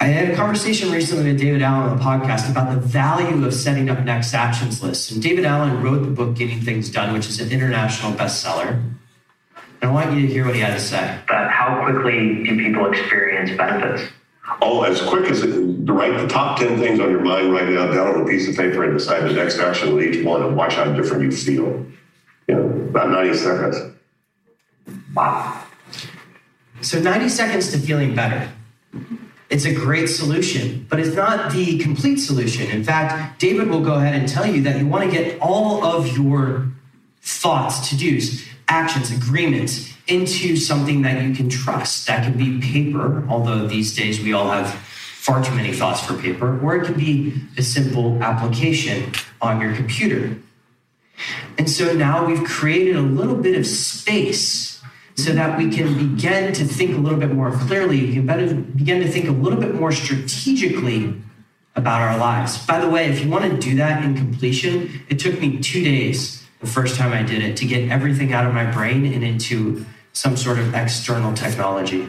I 0.00 0.06
had 0.06 0.30
a 0.30 0.36
conversation 0.36 0.90
recently 0.90 1.30
with 1.30 1.38
David 1.38 1.62
Allen 1.62 1.90
on 1.90 1.96
the 1.96 2.02
podcast 2.02 2.50
about 2.50 2.74
the 2.74 2.80
value 2.80 3.46
of 3.46 3.54
setting 3.54 3.88
up 3.88 4.04
next 4.04 4.34
actions 4.34 4.82
lists. 4.82 5.12
And 5.12 5.22
David 5.22 5.44
Allen 5.44 5.80
wrote 5.80 6.00
the 6.00 6.10
book 6.10 6.36
Getting 6.36 6.60
Things 6.60 6.90
Done, 6.90 7.14
which 7.14 7.28
is 7.28 7.40
an 7.40 7.52
international 7.52 8.12
bestseller. 8.12 8.72
And 9.80 9.90
I 9.90 9.92
want 9.92 10.12
you 10.12 10.26
to 10.26 10.32
hear 10.32 10.44
what 10.44 10.56
he 10.56 10.60
had 10.60 10.74
to 10.74 10.80
say. 10.80 11.18
But 11.28 11.48
how 11.50 11.84
quickly 11.84 12.42
do 12.42 12.58
people 12.58 12.90
experience 12.90 13.56
benefits? 13.56 14.10
Oh, 14.60 14.82
as 14.82 15.00
quick 15.02 15.30
as 15.30 15.42
it, 15.42 15.52
to 15.86 15.92
write 15.92 16.20
the 16.20 16.26
top 16.26 16.58
10 16.58 16.78
things 16.78 16.98
on 16.98 17.10
your 17.10 17.20
mind, 17.20 17.52
right 17.52 17.68
now 17.68 17.86
down 17.86 18.08
on 18.08 18.22
a 18.22 18.26
piece 18.26 18.48
of 18.48 18.56
paper 18.56 18.84
and 18.84 18.98
decide 18.98 19.22
the 19.22 19.32
next 19.32 19.58
action 19.58 19.94
with 19.94 20.04
each 20.04 20.24
one 20.24 20.42
and 20.42 20.56
watch 20.56 20.74
how 20.74 20.92
different 20.92 21.22
you 21.22 21.30
feel. 21.30 21.86
You 22.48 22.54
know, 22.56 22.66
about 22.90 23.10
90 23.10 23.38
seconds. 23.38 23.76
Wow. 25.14 25.64
So 26.80 27.00
90 27.00 27.28
seconds 27.28 27.70
to 27.72 27.78
feeling 27.78 28.14
better. 28.14 28.50
It's 29.50 29.66
a 29.66 29.74
great 29.74 30.06
solution, 30.06 30.86
but 30.88 30.98
it's 30.98 31.14
not 31.14 31.52
the 31.52 31.78
complete 31.78 32.16
solution. 32.16 32.70
In 32.70 32.82
fact, 32.82 33.38
David 33.38 33.68
will 33.68 33.82
go 33.82 33.94
ahead 33.94 34.14
and 34.14 34.26
tell 34.26 34.46
you 34.46 34.62
that 34.62 34.78
you 34.78 34.86
want 34.86 35.04
to 35.04 35.10
get 35.10 35.38
all 35.40 35.84
of 35.84 36.16
your 36.16 36.68
thoughts, 37.20 37.90
to 37.90 37.96
dos, 37.96 38.42
actions, 38.68 39.10
agreements 39.10 39.92
into 40.06 40.56
something 40.56 41.02
that 41.02 41.22
you 41.22 41.34
can 41.34 41.50
trust. 41.50 42.06
That 42.06 42.24
can 42.24 42.38
be 42.38 42.60
paper, 42.66 43.24
although 43.28 43.66
these 43.66 43.94
days 43.94 44.20
we 44.20 44.32
all 44.32 44.50
have 44.50 44.72
far 44.72 45.44
too 45.44 45.54
many 45.54 45.72
thoughts 45.72 46.04
for 46.04 46.14
paper, 46.16 46.58
or 46.60 46.76
it 46.76 46.86
can 46.86 46.94
be 46.94 47.34
a 47.58 47.62
simple 47.62 48.20
application 48.22 49.12
on 49.40 49.60
your 49.60 49.74
computer. 49.76 50.36
And 51.58 51.68
so 51.70 51.92
now 51.92 52.24
we've 52.24 52.42
created 52.42 52.96
a 52.96 53.02
little 53.02 53.36
bit 53.36 53.56
of 53.56 53.66
space 53.66 54.71
so 55.22 55.32
that 55.32 55.56
we 55.56 55.70
can 55.70 56.14
begin 56.14 56.52
to 56.52 56.64
think 56.64 56.96
a 56.96 56.98
little 56.98 57.18
bit 57.18 57.30
more 57.30 57.52
clearly, 57.52 58.06
we 58.06 58.14
can 58.14 58.62
begin 58.76 59.00
to 59.00 59.08
think 59.08 59.28
a 59.28 59.32
little 59.32 59.60
bit 59.60 59.74
more 59.74 59.92
strategically 59.92 61.14
about 61.74 62.00
our 62.02 62.18
lives. 62.18 62.64
By 62.66 62.80
the 62.80 62.88
way, 62.88 63.06
if 63.06 63.22
you 63.22 63.30
want 63.30 63.44
to 63.50 63.56
do 63.58 63.76
that 63.76 64.04
in 64.04 64.16
completion, 64.16 65.04
it 65.08 65.18
took 65.18 65.40
me 65.40 65.58
two 65.58 65.82
days 65.82 66.42
the 66.60 66.66
first 66.66 66.96
time 66.96 67.12
I 67.12 67.22
did 67.22 67.42
it 67.42 67.56
to 67.58 67.66
get 67.66 67.90
everything 67.90 68.32
out 68.32 68.46
of 68.46 68.54
my 68.54 68.70
brain 68.70 69.04
and 69.12 69.24
into 69.24 69.84
some 70.12 70.36
sort 70.36 70.58
of 70.58 70.74
external 70.74 71.32
technology. 71.34 72.08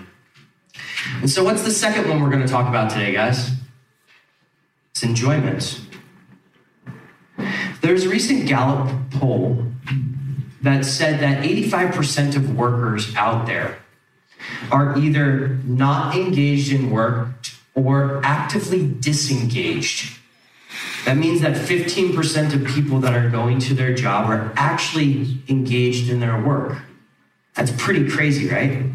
And 1.21 1.29
so, 1.29 1.43
what's 1.43 1.63
the 1.63 1.71
second 1.71 2.09
one 2.09 2.21
we're 2.21 2.29
going 2.29 2.45
to 2.45 2.47
talk 2.47 2.67
about 2.67 2.91
today, 2.91 3.11
guys? 3.11 3.51
It's 4.91 5.03
enjoyment. 5.03 5.81
There's 7.81 8.05
a 8.05 8.09
recent 8.09 8.47
Gallup 8.47 8.89
poll 9.11 9.72
that 10.63 10.85
said 10.85 11.19
that 11.19 11.43
85% 11.43 12.35
of 12.35 12.55
workers 12.55 13.13
out 13.15 13.45
there 13.45 13.77
are 14.71 14.97
either 14.97 15.59
not 15.65 16.15
engaged 16.15 16.71
in 16.71 16.89
work 16.89 17.27
or 17.75 18.21
actively 18.23 18.91
disengaged. 18.99 20.19
That 21.05 21.17
means 21.17 21.41
that 21.41 21.55
15% 21.55 22.53
of 22.53 22.65
people 22.65 22.99
that 23.01 23.13
are 23.13 23.29
going 23.29 23.59
to 23.59 23.73
their 23.73 23.93
job 23.93 24.29
are 24.29 24.53
actually 24.55 25.39
engaged 25.49 26.09
in 26.09 26.21
their 26.21 26.41
work. 26.41 26.77
That's 27.55 27.71
pretty 27.71 28.09
crazy, 28.09 28.47
right? 28.47 28.85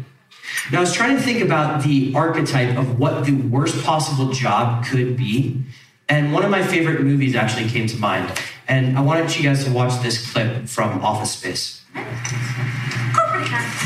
Now, 0.71 0.79
I 0.79 0.81
was 0.81 0.93
trying 0.93 1.17
to 1.17 1.21
think 1.21 1.41
about 1.41 1.83
the 1.83 2.13
archetype 2.15 2.77
of 2.77 2.99
what 2.99 3.25
the 3.25 3.33
worst 3.33 3.83
possible 3.83 4.31
job 4.31 4.85
could 4.85 5.15
be. 5.15 5.63
And 6.07 6.33
one 6.33 6.43
of 6.43 6.49
my 6.49 6.63
favorite 6.63 7.01
movies 7.01 7.35
actually 7.35 7.69
came 7.69 7.85
to 7.87 7.97
mind. 7.97 8.31
And 8.69 8.95
I 8.97 9.01
wanted 9.01 9.35
you 9.35 9.41
guys 9.41 9.65
to 9.65 9.71
watch 9.71 9.99
this 10.03 10.31
clip 10.31 10.67
from 10.67 11.03
Office 11.03 11.31
Space. 11.31 11.81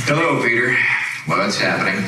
Hello, 0.05 0.43
Peter. 0.43 0.75
What's 1.25 1.57
happening? 1.57 2.03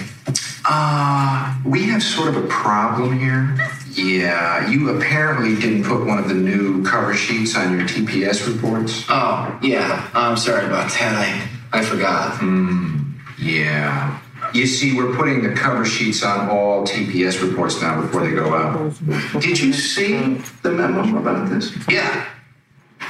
Uh, 0.65 1.55
we 1.63 1.83
have 1.83 2.03
sort 2.03 2.27
of 2.27 2.43
a 2.43 2.47
problem 2.47 3.17
here. 3.17 3.55
Yeah, 3.91 4.69
you 4.69 4.89
apparently 4.89 5.55
didn't 5.55 5.85
put 5.85 6.05
one 6.05 6.17
of 6.17 6.27
the 6.27 6.33
new 6.33 6.83
cover 6.83 7.13
sheets 7.13 7.55
on 7.55 7.77
your 7.77 7.87
TPS 7.87 8.45
reports. 8.53 9.05
Oh, 9.07 9.57
yeah. 9.63 10.09
I'm 10.13 10.35
sorry 10.35 10.65
about 10.65 10.91
that. 10.91 11.47
I, 11.71 11.79
I 11.79 11.81
forgot. 11.81 12.39
Hmm. 12.39 13.13
Yeah. 13.39 14.19
You 14.53 14.67
see, 14.67 14.97
we're 14.97 15.15
putting 15.15 15.43
the 15.43 15.53
cover 15.53 15.85
sheets 15.85 16.23
on 16.23 16.49
all 16.49 16.85
TPS 16.85 17.41
reports 17.41 17.81
now 17.81 18.01
before 18.01 18.27
they 18.27 18.31
go 18.31 18.53
out. 18.53 18.93
Did 19.41 19.59
you 19.59 19.71
see 19.71 20.41
the 20.61 20.71
memo 20.71 21.17
about 21.17 21.49
this? 21.49 21.73
Yeah. 21.87 22.25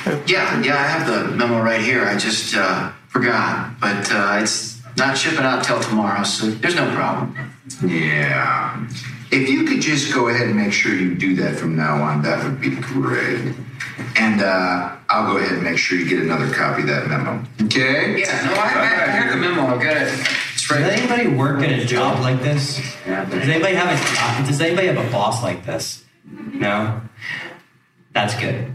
Yeah, 0.05 0.61
yeah, 0.61 0.75
I 0.75 0.87
have 0.87 1.07
the 1.07 1.35
memo 1.35 1.61
right 1.61 1.81
here. 1.81 2.05
I 2.05 2.15
just 2.15 2.55
uh, 2.55 2.91
forgot. 3.07 3.79
But 3.79 4.11
uh, 4.11 4.39
it's 4.41 4.81
not 4.97 5.17
shipping 5.17 5.39
out 5.39 5.63
till 5.63 5.79
tomorrow, 5.79 6.23
so 6.23 6.47
there's 6.51 6.75
no 6.75 6.93
problem. 6.93 7.35
Yeah. 7.83 8.87
If 9.31 9.49
you 9.49 9.63
could 9.65 9.81
just 9.81 10.13
go 10.13 10.29
ahead 10.29 10.47
and 10.47 10.55
make 10.55 10.73
sure 10.73 10.93
you 10.93 11.15
do 11.15 11.35
that 11.37 11.55
from 11.55 11.75
now 11.75 12.03
on, 12.03 12.21
that 12.21 12.43
would 12.43 12.61
be 12.61 12.75
great. 12.75 13.55
And 14.17 14.41
uh, 14.41 14.95
I'll 15.09 15.31
go 15.31 15.37
ahead 15.37 15.53
and 15.53 15.63
make 15.63 15.77
sure 15.77 15.97
you 15.97 16.07
get 16.07 16.19
another 16.19 16.53
copy 16.53 16.83
of 16.83 16.87
that 16.87 17.07
memo. 17.07 17.43
Okay? 17.63 18.19
Yeah, 18.19 18.45
no, 18.45 18.53
I, 18.53 18.65
I, 18.65 18.81
I 18.81 19.07
have 19.07 19.33
the 19.33 19.39
memo. 19.39 19.75
I 19.75 19.83
got 19.83 19.97
it. 19.97 20.13
It's 20.53 20.69
right. 20.69 20.79
Does 20.81 20.99
anybody 20.99 21.27
work 21.35 21.61
at 21.63 21.71
a 21.71 21.85
job 21.85 22.19
like 22.21 22.41
this? 22.41 22.79
Yeah. 23.07 23.25
Does 23.25 23.49
anybody 23.49 23.73
have 23.73 23.87
a 23.87 24.47
Does 24.47 24.61
anybody 24.61 24.87
have 24.87 24.97
a 24.97 25.11
boss 25.11 25.41
like 25.41 25.65
this? 25.65 26.03
No. 26.23 27.01
That's 28.13 28.35
good. 28.39 28.74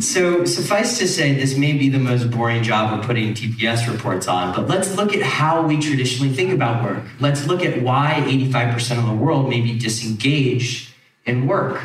So, 0.00 0.46
suffice 0.46 0.98
to 0.98 1.06
say, 1.06 1.34
this 1.34 1.58
may 1.58 1.74
be 1.74 1.90
the 1.90 1.98
most 1.98 2.30
boring 2.30 2.62
job 2.62 2.98
of 2.98 3.04
putting 3.04 3.34
TPS 3.34 3.90
reports 3.90 4.28
on, 4.28 4.54
but 4.54 4.66
let's 4.66 4.96
look 4.96 5.14
at 5.14 5.22
how 5.22 5.66
we 5.66 5.78
traditionally 5.78 6.32
think 6.32 6.52
about 6.52 6.82
work. 6.82 7.04
Let's 7.20 7.46
look 7.46 7.62
at 7.62 7.82
why 7.82 8.22
85% 8.26 8.98
of 8.98 9.06
the 9.06 9.14
world 9.14 9.50
may 9.50 9.60
be 9.60 9.78
disengaged 9.78 10.90
in 11.26 11.46
work. 11.46 11.82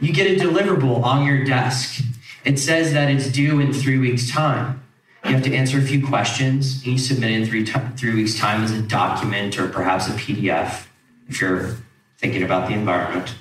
You 0.00 0.12
get 0.12 0.26
a 0.26 0.44
deliverable 0.44 1.02
on 1.04 1.24
your 1.24 1.44
desk. 1.44 2.02
It 2.44 2.58
says 2.58 2.92
that 2.92 3.08
it's 3.08 3.30
due 3.30 3.60
in 3.60 3.72
three 3.72 3.98
weeks' 3.98 4.28
time. 4.28 4.82
You 5.24 5.34
have 5.34 5.44
to 5.44 5.54
answer 5.54 5.78
a 5.78 5.82
few 5.82 6.04
questions, 6.04 6.82
and 6.82 6.92
you 6.92 6.98
submit 6.98 7.30
it 7.30 7.40
in 7.40 7.46
three, 7.46 7.64
t- 7.64 7.80
three 7.96 8.14
weeks' 8.14 8.36
time 8.36 8.64
as 8.64 8.72
a 8.72 8.82
document 8.82 9.58
or 9.58 9.68
perhaps 9.68 10.08
a 10.08 10.12
PDF 10.12 10.86
if 11.28 11.40
you're 11.40 11.76
thinking 12.18 12.42
about 12.42 12.68
the 12.68 12.74
environment. 12.74 13.34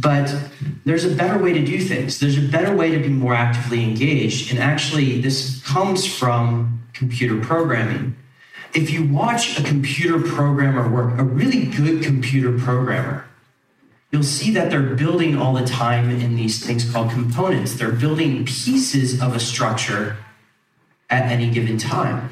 But 0.00 0.34
there's 0.84 1.04
a 1.04 1.14
better 1.14 1.42
way 1.42 1.52
to 1.52 1.64
do 1.64 1.78
things. 1.78 2.20
There's 2.20 2.38
a 2.38 2.48
better 2.48 2.74
way 2.74 2.90
to 2.90 2.98
be 2.98 3.08
more 3.08 3.34
actively 3.34 3.84
engaged. 3.84 4.50
And 4.50 4.58
actually, 4.58 5.20
this 5.20 5.62
comes 5.62 6.06
from 6.06 6.82
computer 6.92 7.38
programming. 7.40 8.16
If 8.72 8.90
you 8.90 9.04
watch 9.04 9.58
a 9.58 9.62
computer 9.62 10.20
programmer 10.20 10.88
work, 10.88 11.18
a 11.18 11.24
really 11.24 11.66
good 11.66 12.02
computer 12.02 12.56
programmer, 12.58 13.26
you'll 14.10 14.22
see 14.22 14.52
that 14.52 14.70
they're 14.70 14.94
building 14.94 15.36
all 15.36 15.52
the 15.52 15.66
time 15.66 16.10
in 16.10 16.36
these 16.36 16.64
things 16.64 16.90
called 16.90 17.10
components. 17.10 17.74
They're 17.74 17.92
building 17.92 18.44
pieces 18.44 19.20
of 19.20 19.34
a 19.34 19.40
structure 19.40 20.16
at 21.10 21.30
any 21.30 21.50
given 21.50 21.78
time. 21.78 22.30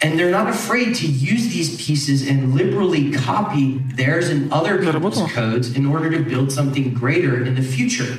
And 0.00 0.18
they're 0.18 0.30
not 0.30 0.48
afraid 0.48 0.94
to 0.96 1.06
use 1.06 1.48
these 1.48 1.84
pieces 1.84 2.26
and 2.26 2.54
liberally 2.54 3.12
copy 3.12 3.78
theirs 3.78 4.28
and 4.28 4.52
other 4.52 4.78
people's 4.78 5.20
codes 5.32 5.74
in 5.74 5.86
order 5.86 6.08
to 6.10 6.20
build 6.20 6.52
something 6.52 6.94
greater 6.94 7.44
in 7.44 7.56
the 7.56 7.62
future. 7.62 8.18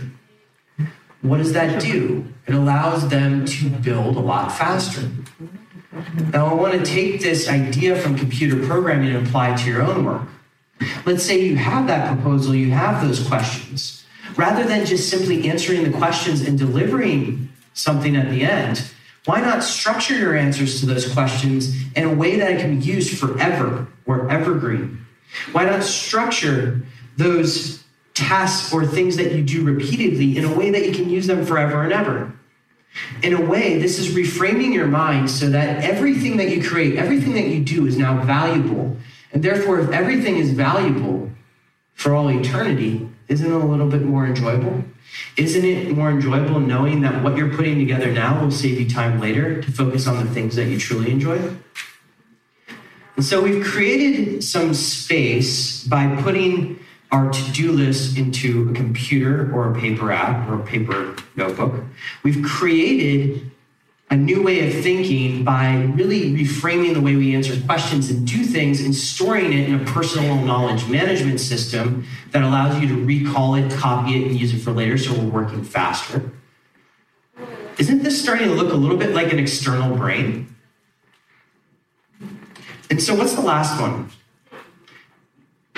What 1.21 1.38
does 1.38 1.53
that 1.53 1.81
do? 1.81 2.25
It 2.48 2.53
allows 2.53 3.07
them 3.07 3.45
to 3.45 3.69
build 3.69 4.17
a 4.17 4.19
lot 4.19 4.51
faster. 4.51 5.09
Now, 6.31 6.48
I 6.48 6.53
want 6.53 6.74
to 6.74 6.86
take 6.86 7.21
this 7.21 7.50
idea 7.50 7.95
from 7.95 8.17
computer 8.17 8.65
programming 8.65 9.15
and 9.15 9.27
apply 9.27 9.53
it 9.53 9.57
to 9.59 9.69
your 9.69 9.81
own 9.81 10.05
work. 10.05 10.27
Let's 11.05 11.24
say 11.24 11.41
you 11.41 11.55
have 11.57 11.88
that 11.88 12.07
proposal, 12.15 12.55
you 12.55 12.71
have 12.71 13.05
those 13.05 13.25
questions. 13.27 14.05
Rather 14.36 14.63
than 14.63 14.86
just 14.86 15.09
simply 15.09 15.50
answering 15.50 15.83
the 15.83 15.98
questions 15.98 16.41
and 16.41 16.57
delivering 16.57 17.50
something 17.74 18.15
at 18.15 18.29
the 18.29 18.43
end, 18.43 18.89
why 19.29 19.41
not 19.41 19.63
structure 19.63 20.17
your 20.17 20.36
answers 20.36 20.79
to 20.79 20.88
those 20.88 21.13
questions 21.13 21.71
in 21.95 22.03
a 22.03 22.12
way 22.12 22.38
that 22.38 22.50
it 22.50 22.62
can 22.62 22.79
be 22.79 22.83
used 22.83 23.15
forever 23.15 23.88
or 24.07 24.27
evergreen? 24.31 25.05
Why 25.51 25.65
not 25.65 25.83
structure 25.83 26.81
those 27.15 27.83
tasks 28.15 28.74
or 28.74 28.88
things 28.88 29.17
that 29.17 29.33
you 29.33 29.43
do 29.43 29.63
repeatedly 29.63 30.36
in 30.36 30.45
a 30.45 30.57
way 30.57 30.71
that 30.71 30.83
you 30.83 30.91
can 30.91 31.12
use 31.12 31.27
them 31.27 31.45
forever 31.45 31.83
and 31.83 31.93
ever? 31.93 32.33
In 33.21 33.36
a 33.36 33.41
way, 33.45 33.77
this 33.77 34.00
is 34.00 34.15
reframing 34.15 34.74
your 34.74 34.88
mind 34.88 35.29
so 35.29 35.48
that 35.51 35.83
everything 35.83 36.38
that 36.38 36.50
you 36.50 36.67
create, 36.67 36.95
everything 36.95 37.36
that 37.36 37.50
you 37.50 37.63
do 37.63 37.86
is 37.86 38.00
now 38.00 38.24
valuable. 38.24 38.98
And 39.31 39.43
therefore, 39.43 39.79
if 39.79 39.91
everything 39.91 40.38
is 40.38 40.53
valuable 40.53 41.29
for 41.93 42.15
all 42.15 42.31
eternity, 42.31 43.07
isn't 43.29 43.45
it 43.45 43.53
a 43.53 43.65
little 43.65 43.88
bit 43.88 44.01
more 44.01 44.25
enjoyable? 44.25 44.83
Isn't 45.38 45.63
it 45.63 45.95
more 45.95 46.09
enjoyable 46.09 46.59
knowing 46.59 47.01
that 47.01 47.24
what 47.24 47.38
you're 47.38 47.53
putting 47.53 47.77
together 47.79 48.12
now 48.12 48.41
will 48.41 48.51
save 48.51 48.79
you 48.79 48.89
time 48.89 49.19
later 49.19 49.62
to 49.62 49.71
focus 49.71 50.07
on 50.07 50.25
the 50.25 50.31
things 50.31 50.55
that 50.55 50.65
you 50.65 50.77
truly 50.77 51.12
enjoy? 51.12 51.39
And 53.15 53.25
so 53.25 53.41
we've 53.41 53.63
created 53.63 54.43
some 54.43 54.74
space 54.74 55.83
by 55.83 56.21
putting 56.21 56.79
our 57.12 57.29
to-do 57.29 57.71
list 57.71 58.17
into 58.17 58.69
a 58.69 58.74
computer 58.74 59.51
or 59.53 59.71
a 59.71 59.79
paper 59.79 60.12
app 60.12 60.48
or 60.50 60.55
a 60.55 60.63
paper 60.63 61.15
notebook. 61.36 61.83
We've 62.24 62.43
created 62.43 63.49
a 64.11 64.15
new 64.15 64.41
way 64.41 64.67
of 64.67 64.83
thinking 64.83 65.43
by 65.43 65.83
really 65.93 66.31
reframing 66.31 66.93
the 66.95 67.01
way 67.01 67.15
we 67.15 67.35
answer 67.35 67.59
questions 67.65 68.09
and 68.09 68.25
do 68.25 68.43
things 68.43 68.81
and 68.81 68.95
storing 68.95 69.53
it 69.53 69.69
in 69.69 69.75
a 69.75 69.85
personal 69.85 70.35
knowledge 70.43 70.87
management 70.87 71.39
system 71.39 72.05
that 72.31 72.41
allows 72.41 72.81
you 72.81 72.87
to 72.87 73.05
recall 73.05 73.53
it, 73.53 73.71
copy 73.71 74.15
it, 74.15 74.27
and 74.27 74.39
use 74.39 74.53
it 74.53 74.59
for 74.59 74.71
later 74.71 74.97
so 74.97 75.13
we're 75.13 75.29
working 75.29 75.63
faster. 75.63 76.31
Isn't 77.77 78.03
this 78.03 78.22
starting 78.22 78.48
to 78.48 78.53
look 78.55 78.74
a 78.74 78.75
little 78.75 78.98
bit 78.98 79.13
like 79.13 79.31
an 79.31 79.37
external 79.37 79.95
brain? 79.95 80.55
And 82.89 83.01
so, 83.01 83.13
what's 83.13 83.35
the 83.35 83.41
last 83.41 83.79
one? 83.79 84.09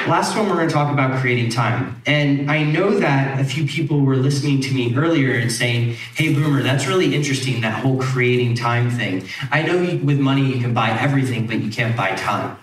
Last 0.07 0.35
one, 0.35 0.49
we're 0.49 0.55
going 0.55 0.67
to 0.67 0.73
talk 0.73 0.91
about 0.91 1.19
creating 1.21 1.51
time. 1.51 2.01
And 2.07 2.49
I 2.49 2.63
know 2.63 2.99
that 2.99 3.39
a 3.39 3.43
few 3.43 3.67
people 3.67 4.01
were 4.01 4.15
listening 4.15 4.59
to 4.61 4.73
me 4.73 4.95
earlier 4.95 5.35
and 5.35 5.51
saying, 5.51 5.95
hey, 6.15 6.33
Boomer, 6.33 6.63
that's 6.63 6.87
really 6.87 7.13
interesting, 7.13 7.61
that 7.61 7.83
whole 7.83 8.01
creating 8.01 8.55
time 8.55 8.89
thing. 8.89 9.27
I 9.51 9.61
know 9.61 9.79
you, 9.79 10.03
with 10.03 10.19
money 10.19 10.41
you 10.41 10.59
can 10.59 10.73
buy 10.73 10.89
everything, 10.89 11.45
but 11.45 11.61
you 11.61 11.71
can't 11.71 11.95
buy 11.95 12.15
time. 12.15 12.57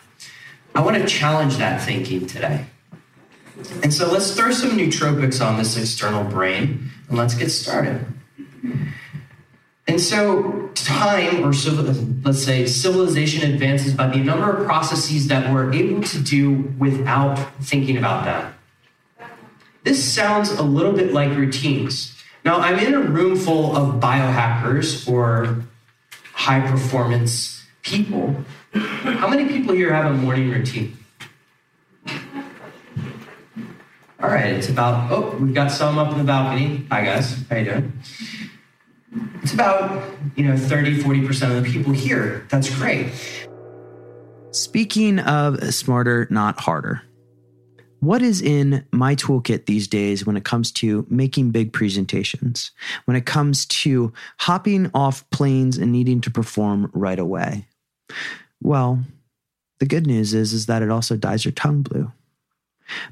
I 0.75 0.81
want 0.81 0.97
to 0.97 1.07
challenge 1.07 1.59
that 1.59 1.81
thinking 1.81 2.27
today. 2.27 2.67
And 3.83 3.95
so 3.95 4.11
let's 4.11 4.35
throw 4.35 4.51
some 4.51 4.71
nootropics 4.71 5.45
on 5.45 5.59
this 5.59 5.77
external 5.77 6.25
brain 6.25 6.91
and 7.09 7.19
let's 7.19 7.35
get 7.35 7.51
started. 7.51 8.05
And 9.89 9.99
so, 9.99 10.71
time, 10.75 11.43
or 11.43 11.53
let's 12.23 12.45
say 12.45 12.67
civilization 12.67 13.51
advances 13.51 13.95
by 13.95 14.09
the 14.09 14.19
number 14.19 14.55
of 14.55 14.67
processes 14.67 15.29
that 15.29 15.51
we're 15.51 15.73
able 15.73 16.03
to 16.03 16.23
do 16.23 16.75
without 16.79 17.37
thinking 17.63 17.97
about 17.97 18.27
them. 18.27 18.55
This 19.85 20.05
sounds 20.05 20.51
a 20.51 20.63
little 20.63 20.93
bit 20.93 21.15
like 21.15 21.35
routines. 21.35 22.15
Now, 22.45 22.61
I'm 22.61 22.79
in 22.79 22.93
a 22.93 23.01
room 23.01 23.35
full 23.35 23.75
of 23.75 23.99
biohackers 23.99 25.11
or 25.11 25.65
high 26.35 26.61
performance 26.71 27.65
people. 27.83 28.37
How 28.75 29.27
many 29.27 29.49
people 29.49 29.75
here 29.75 29.91
have 29.93 30.13
a 30.13 30.15
morning 30.15 30.51
routine? 30.51 30.99
All 34.21 34.29
right, 34.29 34.53
it's 34.53 34.69
about, 34.69 35.11
oh, 35.11 35.35
we've 35.41 35.55
got 35.55 35.71
some 35.71 35.97
up 35.97 36.13
in 36.13 36.19
the 36.19 36.25
balcony. 36.25 36.87
Hi, 36.91 37.05
guys. 37.05 37.43
How 37.49 37.57
you 37.57 37.65
doing? 37.65 37.93
It's 39.43 39.55
about, 39.55 40.15
you 40.37 40.45
know, 40.45 40.57
30, 40.57 41.03
40% 41.03 41.57
of 41.57 41.63
the 41.63 41.71
people 41.71 41.93
here. 41.93 42.47
That's 42.51 42.75
great. 42.75 43.13
Speaking 44.51 45.19
of 45.21 45.63
smarter, 45.75 46.27
not 46.31 46.61
harder, 46.61 47.03
what 48.01 48.23
is 48.23 48.41
in 48.41 48.85
my 48.93 49.17
toolkit 49.17 49.67
these 49.67 49.89
days 49.89 50.25
when 50.25 50.37
it 50.37 50.45
comes 50.45 50.71
to 50.73 51.07
making 51.11 51.51
big 51.51 51.73
presentations, 51.73 52.71
when 53.07 53.17
it 53.17 53.27
comes 53.27 53.67
to 53.67 54.13
hopping 54.39 54.91
off 54.95 55.29
planes 55.31 55.79
and 55.79 55.91
needing 55.91 56.21
to 56.21 56.31
perform 56.31 56.91
right 56.93 57.19
away? 57.19 57.67
Well, 58.63 59.01
the 59.81 59.87
good 59.87 60.07
news 60.07 60.35
is, 60.35 60.53
is 60.53 60.67
that 60.67 60.83
it 60.83 60.91
also 60.91 61.17
dyes 61.17 61.45
your 61.45 61.53
tongue 61.53 61.83
blue. 61.83 62.13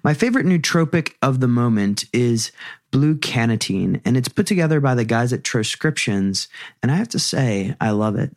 My 0.02 0.14
favorite 0.14 0.46
nootropic 0.46 1.14
of 1.22 1.40
the 1.40 1.48
moment 1.48 2.04
is 2.12 2.52
blue 2.90 3.16
cannatine, 3.16 4.00
and 4.04 4.16
it's 4.16 4.28
put 4.28 4.46
together 4.46 4.80
by 4.80 4.94
the 4.94 5.04
guys 5.04 5.32
at 5.32 5.42
Troscriptions, 5.42 6.48
and 6.82 6.90
I 6.90 6.96
have 6.96 7.08
to 7.10 7.18
say, 7.18 7.74
I 7.80 7.90
love 7.90 8.16
it. 8.16 8.32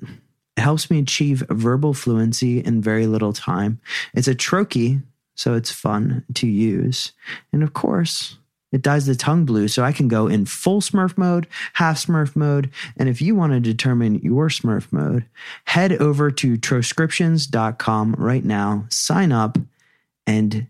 It 0.57 0.61
helps 0.61 0.91
me 0.91 0.99
achieve 0.99 1.43
verbal 1.49 1.93
fluency 1.93 2.59
in 2.59 2.81
very 2.81 3.07
little 3.07 3.31
time. 3.31 3.79
It's 4.13 4.27
a 4.27 4.35
troche, 4.35 5.01
so 5.35 5.53
it's 5.53 5.71
fun 5.71 6.25
to 6.33 6.47
use. 6.47 7.13
And 7.53 7.63
of 7.63 7.73
course, 7.73 8.37
it 8.71 8.81
dyes 8.81 9.05
the 9.05 9.15
tongue 9.15 9.45
blue, 9.45 9.67
so 9.67 9.83
I 9.83 9.91
can 9.91 10.07
go 10.07 10.27
in 10.27 10.45
full 10.45 10.81
Smurf 10.81 11.17
mode, 11.17 11.47
half 11.73 12.05
Smurf 12.05 12.35
mode. 12.35 12.69
And 12.97 13.09
if 13.09 13.21
you 13.21 13.35
want 13.35 13.53
to 13.53 13.59
determine 13.59 14.19
your 14.19 14.49
Smurf 14.49 14.91
mode, 14.91 15.25
head 15.65 15.93
over 15.93 16.29
to 16.29 16.57
troscriptions.com 16.57 18.15
right 18.17 18.43
now, 18.43 18.85
sign 18.89 19.31
up, 19.31 19.57
and 20.27 20.67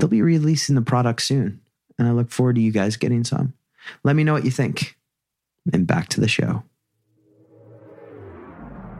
they'll 0.00 0.08
be 0.08 0.22
releasing 0.22 0.74
the 0.74 0.82
product 0.82 1.22
soon. 1.22 1.60
And 1.98 2.08
I 2.08 2.12
look 2.12 2.30
forward 2.30 2.56
to 2.56 2.62
you 2.62 2.72
guys 2.72 2.96
getting 2.96 3.24
some. 3.24 3.54
Let 4.02 4.16
me 4.16 4.24
know 4.24 4.32
what 4.32 4.44
you 4.44 4.50
think. 4.50 4.96
And 5.72 5.86
back 5.86 6.08
to 6.08 6.20
the 6.20 6.28
show. 6.28 6.64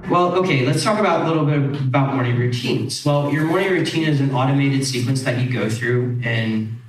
Well, 0.09 0.33
okay, 0.35 0.67
let's 0.67 0.83
talk 0.83 0.99
about 0.99 1.23
a 1.23 1.29
little 1.29 1.45
bit 1.45 1.81
about 1.81 2.15
morning 2.15 2.37
routines. 2.37 3.05
Well, 3.05 3.33
your 3.33 3.45
morning 3.45 3.71
routine 3.71 4.05
is 4.05 4.21
an 4.21 4.35
automated 4.35 4.85
sequence 4.85 5.23
that 5.23 5.41
you 5.41 5.51
go 5.51 5.71
through 5.71 6.21
and 6.25 6.81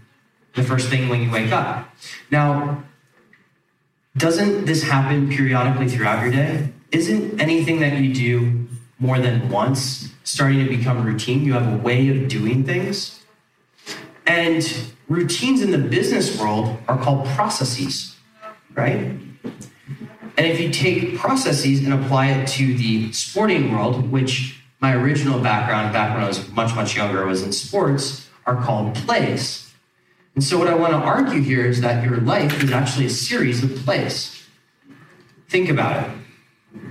the 0.55 0.63
first 0.63 0.89
thing 0.89 1.07
when 1.07 1.21
you 1.21 1.31
wake 1.31 1.51
up. 1.51 1.93
Now, 2.29 2.83
doesn't 4.17 4.65
this 4.65 4.83
happen 4.83 5.29
periodically 5.29 5.87
throughout 5.87 6.23
your 6.23 6.31
day? 6.31 6.69
Isn't 6.91 7.39
anything 7.39 7.79
that 7.79 7.97
you 7.97 8.13
do 8.13 8.67
more 8.99 9.19
than 9.19 9.49
once 9.49 10.11
starting 10.23 10.65
to 10.65 10.69
become 10.69 11.05
routine? 11.05 11.45
You 11.45 11.53
have 11.53 11.71
a 11.71 11.77
way 11.77 12.09
of 12.09 12.27
doing 12.27 12.65
things. 12.65 13.20
And 14.25 14.93
routines 15.07 15.61
in 15.61 15.71
the 15.71 15.77
business 15.77 16.39
world 16.39 16.77
are 16.87 16.97
called 16.97 17.27
processes, 17.29 18.15
right? 18.73 19.17
And 20.37 20.47
if 20.47 20.59
you 20.59 20.71
take 20.71 21.17
processes 21.17 21.83
and 21.83 21.93
apply 21.93 22.27
it 22.27 22.47
to 22.49 22.77
the 22.77 23.11
sporting 23.11 23.71
world, 23.71 24.09
which 24.11 24.61
my 24.79 24.95
original 24.95 25.39
background 25.39 25.93
back 25.93 26.15
when 26.15 26.23
I 26.23 26.27
was 26.27 26.49
much, 26.49 26.73
much 26.75 26.95
younger 26.95 27.25
was 27.25 27.43
in 27.43 27.51
sports, 27.51 28.27
are 28.45 28.55
called 28.55 28.95
plays. 28.95 29.71
And 30.33 30.43
so, 30.43 30.57
what 30.57 30.67
I 30.67 30.75
want 30.75 30.93
to 30.93 30.97
argue 30.97 31.41
here 31.41 31.65
is 31.65 31.81
that 31.81 32.03
your 32.03 32.17
life 32.17 32.63
is 32.63 32.71
actually 32.71 33.05
a 33.05 33.09
series 33.09 33.63
of 33.63 33.75
plays. 33.75 34.41
Think 35.49 35.69
about 35.69 36.07
it. 36.07 36.81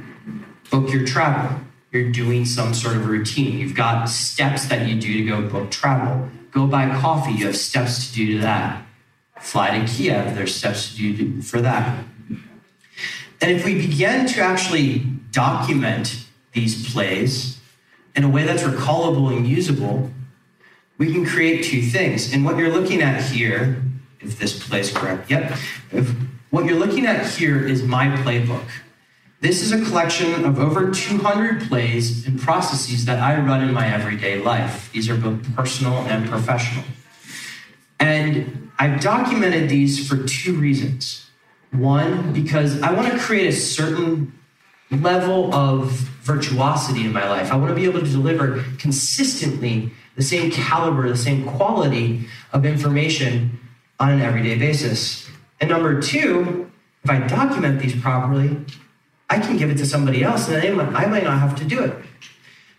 Book 0.70 0.92
your 0.92 1.06
travel. 1.06 1.58
You're 1.90 2.12
doing 2.12 2.44
some 2.44 2.74
sort 2.74 2.96
of 2.96 3.06
routine. 3.08 3.58
You've 3.58 3.74
got 3.74 4.08
steps 4.08 4.66
that 4.66 4.86
you 4.86 5.00
do 5.00 5.12
to 5.14 5.24
go 5.24 5.48
book 5.48 5.70
travel. 5.70 6.28
Go 6.50 6.66
buy 6.66 6.88
coffee. 7.00 7.32
You 7.32 7.46
have 7.46 7.56
steps 7.56 8.08
to 8.08 8.14
do 8.14 8.36
to 8.36 8.42
that. 8.42 8.84
fly 9.40 9.78
to 9.78 9.86
Kiev. 9.86 10.34
There's 10.34 10.54
steps 10.54 10.94
to 10.96 11.16
do 11.16 11.42
for 11.42 11.60
that. 11.62 12.04
And 13.40 13.50
if 13.50 13.64
we 13.64 13.74
begin 13.74 14.26
to 14.28 14.40
actually 14.40 14.98
document 15.30 16.26
these 16.52 16.92
plays 16.92 17.58
in 18.14 18.24
a 18.24 18.28
way 18.28 18.44
that's 18.44 18.62
recallable 18.62 19.34
and 19.34 19.46
usable, 19.46 20.10
we 20.98 21.12
can 21.12 21.24
create 21.24 21.64
two 21.64 21.80
things. 21.80 22.32
And 22.34 22.44
what 22.44 22.58
you're 22.58 22.72
looking 22.72 23.00
at 23.00 23.22
here, 23.22 23.82
if 24.20 24.38
this 24.38 24.68
plays 24.68 24.92
correct, 24.92 25.30
yep. 25.30 25.56
If, 25.90 26.14
what 26.50 26.66
you're 26.66 26.78
looking 26.78 27.06
at 27.06 27.26
here 27.26 27.66
is 27.66 27.82
my 27.82 28.08
playbook. 28.08 28.66
This 29.40 29.62
is 29.62 29.72
a 29.72 29.82
collection 29.82 30.44
of 30.44 30.58
over 30.58 30.90
200 30.90 31.62
plays 31.62 32.26
and 32.26 32.38
processes 32.38 33.06
that 33.06 33.20
I 33.20 33.40
run 33.40 33.66
in 33.66 33.72
my 33.72 33.86
everyday 33.86 34.38
life. 34.38 34.92
These 34.92 35.08
are 35.08 35.16
both 35.16 35.56
personal 35.56 35.94
and 35.94 36.28
professional. 36.28 36.84
And 37.98 38.70
I've 38.78 39.00
documented 39.00 39.70
these 39.70 40.06
for 40.06 40.22
two 40.24 40.56
reasons. 40.56 41.30
One, 41.70 42.34
because 42.34 42.82
I 42.82 42.92
want 42.92 43.10
to 43.10 43.18
create 43.18 43.46
a 43.46 43.52
certain 43.52 44.38
level 44.90 45.54
of 45.54 45.90
virtuosity 46.20 47.06
in 47.06 47.12
my 47.14 47.26
life. 47.26 47.50
I 47.50 47.56
want 47.56 47.70
to 47.70 47.74
be 47.74 47.86
able 47.86 48.00
to 48.00 48.10
deliver 48.10 48.62
consistently 48.76 49.90
the 50.16 50.22
same 50.22 50.50
caliber, 50.50 51.08
the 51.08 51.16
same 51.16 51.46
quality 51.46 52.26
of 52.52 52.66
information 52.66 53.58
on 53.98 54.10
an 54.12 54.20
everyday 54.20 54.58
basis. 54.58 55.30
And 55.62 55.70
number 55.70 55.98
two, 56.02 56.70
if 57.04 57.10
I 57.10 57.26
document 57.26 57.80
these 57.80 57.98
properly, 57.98 58.66
I 59.30 59.38
can 59.38 59.56
give 59.56 59.70
it 59.70 59.78
to 59.78 59.86
somebody 59.86 60.24
else 60.24 60.48
and 60.48 60.60
they 60.60 60.70
might, 60.72 60.88
I 60.88 61.06
might 61.06 61.22
not 61.22 61.38
have 61.38 61.56
to 61.60 61.64
do 61.64 61.82
it. 61.84 61.94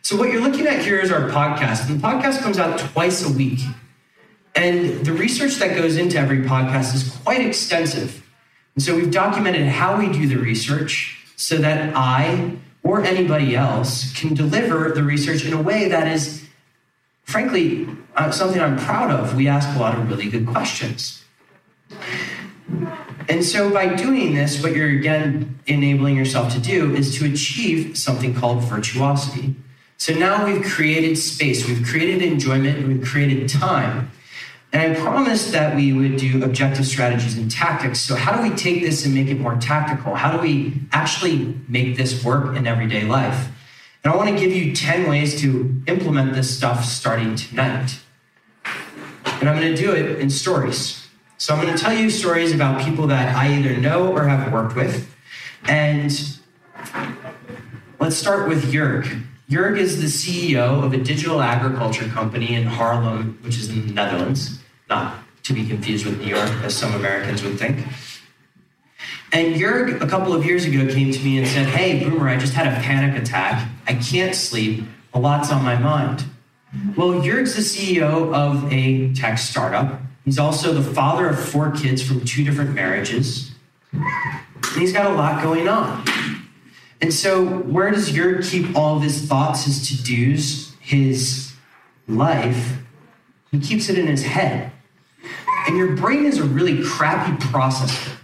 So, 0.04 0.18
what 0.18 0.32
you're 0.32 0.42
looking 0.42 0.68
at 0.68 0.82
here 0.82 1.00
is 1.00 1.12
our 1.12 1.30
podcast. 1.30 1.88
The 1.88 1.94
podcast 1.94 2.42
comes 2.42 2.60
out 2.60 2.78
twice 2.78 3.24
a 3.24 3.32
week. 3.32 3.60
And 4.54 5.06
the 5.06 5.14
research 5.14 5.56
that 5.56 5.78
goes 5.78 5.96
into 5.96 6.18
every 6.18 6.40
podcast 6.40 6.94
is 6.94 7.10
quite 7.24 7.40
extensive. 7.40 8.22
And 8.76 8.84
so, 8.84 8.96
we've 8.96 9.12
documented 9.12 9.68
how 9.68 9.98
we 9.98 10.12
do 10.12 10.28
the 10.28 10.38
research 10.38 11.26
so 11.38 11.58
that 11.58 11.94
I 11.96 12.58
or 12.84 13.04
anybody 13.04 13.56
else 13.56 14.12
can 14.20 14.34
deliver 14.34 14.92
the 14.92 15.04
research 15.04 15.46
in 15.46 15.54
a 15.54 15.62
way 15.62 15.88
that 15.88 16.08
is, 16.08 16.46
frankly, 17.24 17.88
uh, 18.16 18.32
something 18.32 18.60
I'm 18.60 18.78
proud 18.78 19.12
of. 19.12 19.36
We 19.36 19.48
ask 19.48 19.74
a 19.76 19.80
lot 19.80 19.98
of 19.98 20.10
really 20.10 20.30
good 20.30 20.48
questions. 20.48 21.24
And 23.30 23.44
so, 23.44 23.72
by 23.72 23.94
doing 23.96 24.34
this, 24.34 24.62
what 24.62 24.76
you're 24.76 24.90
again 24.90 25.60
enabling 25.68 26.16
yourself 26.16 26.54
to 26.54 26.60
do 26.60 26.96
is 26.96 27.18
to 27.20 27.26
achieve 27.26 27.98
something 27.98 28.34
called 28.34 28.64
virtuosity. 28.64 29.56
So 30.02 30.16
now 30.16 30.48
we've 30.48 30.64
created 30.64 31.16
space, 31.16 31.68
we've 31.68 31.86
created 31.86 32.24
enjoyment, 32.24 32.88
we've 32.88 33.06
created 33.06 33.48
time. 33.48 34.10
And 34.74 34.82
I 34.82 35.00
promised 35.00 35.52
that 35.52 35.76
we 35.76 35.94
would 35.94 36.18
do 36.18 36.44
objective 36.44 36.88
strategies 36.88 37.38
and 37.38 37.52
tactics. 37.52 38.00
So, 38.00 38.16
how 38.16 38.36
do 38.36 38.42
we 38.42 38.56
take 38.56 38.82
this 38.82 39.06
and 39.06 39.14
make 39.14 39.28
it 39.28 39.40
more 39.40 39.58
tactical? 39.58 40.16
How 40.16 40.36
do 40.36 40.42
we 40.42 40.82
actually 40.92 41.56
make 41.68 41.98
this 41.98 42.24
work 42.24 42.56
in 42.56 42.66
everyday 42.66 43.04
life? 43.04 43.50
And 44.04 44.12
I 44.12 44.16
want 44.16 44.30
to 44.30 44.36
give 44.36 44.52
you 44.52 44.74
10 44.74 45.08
ways 45.08 45.40
to 45.42 45.84
implement 45.86 46.34
this 46.34 46.58
stuff 46.58 46.84
starting 46.84 47.36
tonight. 47.36 48.00
And 49.40 49.48
I'm 49.48 49.60
going 49.60 49.76
to 49.76 49.80
do 49.80 49.92
it 49.92 50.20
in 50.20 50.32
stories. 50.32 51.01
So 51.42 51.56
I'm 51.56 51.62
going 51.66 51.76
to 51.76 51.84
tell 51.84 51.92
you 51.92 52.12
stories 52.12 52.54
about 52.54 52.86
people 52.86 53.08
that 53.08 53.36
I 53.36 53.52
either 53.56 53.76
know 53.76 54.12
or 54.16 54.28
have 54.28 54.54
worked 54.54 54.76
with. 54.76 55.12
And 55.64 56.38
let's 58.00 58.16
start 58.16 58.48
with 58.48 58.72
Jurg. 58.72 59.24
Jurg 59.50 59.80
is 59.80 60.00
the 60.00 60.06
CEO 60.06 60.84
of 60.84 60.94
a 60.94 60.98
digital 60.98 61.42
agriculture 61.42 62.08
company 62.10 62.54
in 62.54 62.66
Haarlem, 62.66 63.42
which 63.44 63.58
is 63.58 63.70
in 63.70 63.88
the 63.88 63.92
Netherlands, 63.92 64.60
not 64.88 65.18
to 65.42 65.54
be 65.54 65.68
confused 65.68 66.06
with 66.06 66.20
New 66.20 66.28
York, 66.28 66.52
as 66.62 66.78
some 66.78 66.94
Americans 66.94 67.42
would 67.42 67.58
think. 67.58 67.88
And 69.34 69.56
Jurg, 69.56 70.00
a 70.00 70.06
couple 70.06 70.34
of 70.34 70.46
years 70.46 70.66
ago, 70.66 70.94
came 70.94 71.12
to 71.12 71.20
me 71.22 71.40
and 71.40 71.48
said, 71.48 71.66
Hey, 71.66 72.08
Boomer, 72.08 72.30
I 72.30 72.38
just 72.38 72.54
had 72.54 72.68
a 72.68 72.80
panic 72.82 73.20
attack. 73.20 73.68
I 73.88 73.96
can't 73.96 74.36
sleep. 74.36 74.84
A 75.16 75.20
lot's 75.20 75.52
on 75.52 75.64
my 75.64 75.76
mind. 75.76 76.24
Well, 76.96 77.14
Jurg's 77.14 77.56
the 77.56 77.64
CEO 77.64 78.32
of 78.32 78.72
a 78.72 79.12
tech 79.16 79.40
startup 79.40 80.02
He's 80.26 80.38
also 80.38 80.74
the 80.74 80.94
father 80.94 81.28
of 81.28 81.40
four 81.40 81.72
kids 81.72 82.02
from 82.02 82.24
two 82.24 82.44
different 82.44 82.74
marriages. 82.74 83.52
And 83.92 84.04
he's 84.78 84.94
got 84.94 85.10
a 85.10 85.14
lot 85.16 85.44
going 85.44 85.68
on. 85.68 86.06
And 87.02 87.12
so, 87.14 87.46
where 87.46 87.90
does 87.90 88.12
Jurg 88.12 88.48
keep 88.50 88.76
all 88.76 88.98
of 88.98 89.04
his 89.04 89.28
thoughts, 89.28 89.66
his 89.66 89.88
to 89.88 90.04
dos, 90.04 90.76
his 90.80 91.54
life? 92.08 92.78
He 93.52 93.60
keeps 93.60 93.90
it 93.90 93.98
in 93.98 94.06
his 94.06 94.24
head. 94.24 94.72
And 95.68 95.78
your 95.78 95.96
brain 95.96 96.26
is 96.26 96.38
a 96.38 96.44
really 96.44 96.84
crappy 96.84 97.34
processor. 97.48 98.18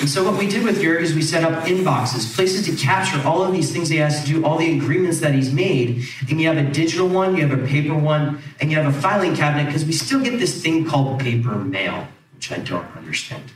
And 0.00 0.10
so 0.10 0.24
what 0.24 0.38
we 0.38 0.46
did 0.46 0.64
with 0.64 0.82
Jurg 0.82 1.00
is 1.02 1.14
we 1.14 1.22
set 1.22 1.44
up 1.44 1.64
inboxes, 1.64 2.34
places 2.34 2.66
to 2.66 2.76
capture 2.76 3.20
all 3.26 3.42
of 3.42 3.52
these 3.52 3.72
things 3.72 3.88
he 3.88 3.96
has 3.98 4.22
to 4.22 4.26
do, 4.26 4.44
all 4.44 4.58
the 4.58 4.76
agreements 4.76 5.20
that 5.20 5.34
he's 5.34 5.52
made. 5.52 6.04
And 6.28 6.40
you 6.40 6.48
have 6.48 6.58
a 6.58 6.70
digital 6.70 7.08
one, 7.08 7.36
you 7.36 7.46
have 7.46 7.58
a 7.58 7.66
paper 7.66 7.94
one, 7.94 8.42
and 8.60 8.70
you 8.70 8.76
have 8.76 8.92
a 8.92 9.00
filing 9.00 9.34
cabinet 9.34 9.66
because 9.66 9.84
we 9.84 9.92
still 9.92 10.22
get 10.22 10.38
this 10.38 10.62
thing 10.62 10.84
called 10.84 11.20
paper 11.20 11.54
mail, 11.56 12.06
which 12.34 12.52
I 12.52 12.58
don't 12.58 12.86
understand. 12.96 13.52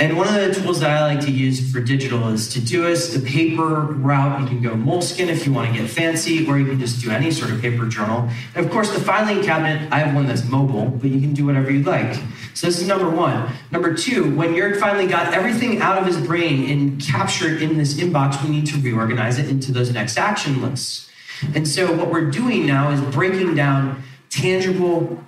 And 0.00 0.16
one 0.16 0.26
of 0.26 0.34
the 0.34 0.58
tools 0.58 0.80
that 0.80 0.88
I 0.90 1.14
like 1.14 1.20
to 1.26 1.30
use 1.30 1.70
for 1.70 1.78
digital 1.78 2.28
is 2.28 2.48
to 2.54 2.60
do 2.60 2.86
is 2.86 3.12
the 3.12 3.20
paper 3.20 3.82
route. 3.82 4.40
You 4.40 4.46
can 4.46 4.62
go 4.62 4.70
Moleskine 4.70 5.28
if 5.28 5.44
you 5.44 5.52
want 5.52 5.70
to 5.70 5.78
get 5.78 5.90
fancy, 5.90 6.48
or 6.48 6.58
you 6.58 6.64
can 6.64 6.80
just 6.80 7.02
do 7.02 7.10
any 7.10 7.30
sort 7.30 7.50
of 7.50 7.60
paper 7.60 7.84
journal. 7.84 8.26
And 8.54 8.64
of 8.64 8.72
course, 8.72 8.90
the 8.94 9.00
filing 9.00 9.42
cabinet, 9.42 9.92
I 9.92 9.98
have 9.98 10.14
one 10.14 10.26
that's 10.26 10.48
mobile, 10.48 10.86
but 10.86 11.10
you 11.10 11.20
can 11.20 11.34
do 11.34 11.44
whatever 11.44 11.70
you'd 11.70 11.84
like. 11.84 12.14
So 12.54 12.66
this 12.66 12.80
is 12.80 12.88
number 12.88 13.10
one. 13.10 13.52
Number 13.72 13.94
two, 13.94 14.34
when 14.34 14.54
Jurg 14.54 14.80
finally 14.80 15.06
got 15.06 15.34
everything 15.34 15.82
out 15.82 15.98
of 15.98 16.06
his 16.06 16.16
brain 16.16 16.70
and 16.70 16.98
captured 16.98 17.60
in 17.60 17.76
this 17.76 17.92
inbox, 18.00 18.42
we 18.42 18.48
need 18.48 18.66
to 18.68 18.80
reorganize 18.80 19.38
it 19.38 19.50
into 19.50 19.70
those 19.70 19.92
next 19.92 20.16
action 20.16 20.62
lists. 20.62 21.10
And 21.54 21.68
so 21.68 21.94
what 21.94 22.10
we're 22.10 22.30
doing 22.30 22.64
now 22.64 22.90
is 22.90 23.02
breaking 23.14 23.54
down 23.54 24.02
tangible, 24.30 25.22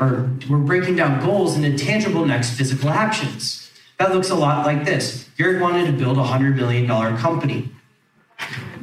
or 0.00 0.28
we're 0.50 0.58
breaking 0.58 0.96
down 0.96 1.24
goals 1.24 1.56
into 1.56 1.78
tangible 1.78 2.26
next 2.26 2.50
physical 2.50 2.88
actions. 2.88 3.67
That 3.98 4.14
looks 4.14 4.30
a 4.30 4.34
lot 4.34 4.64
like 4.64 4.84
this. 4.84 5.28
Jurg 5.36 5.60
wanted 5.60 5.86
to 5.86 5.92
build 5.92 6.18
a 6.18 6.22
$100 6.22 6.54
million 6.54 6.86
company. 7.16 7.70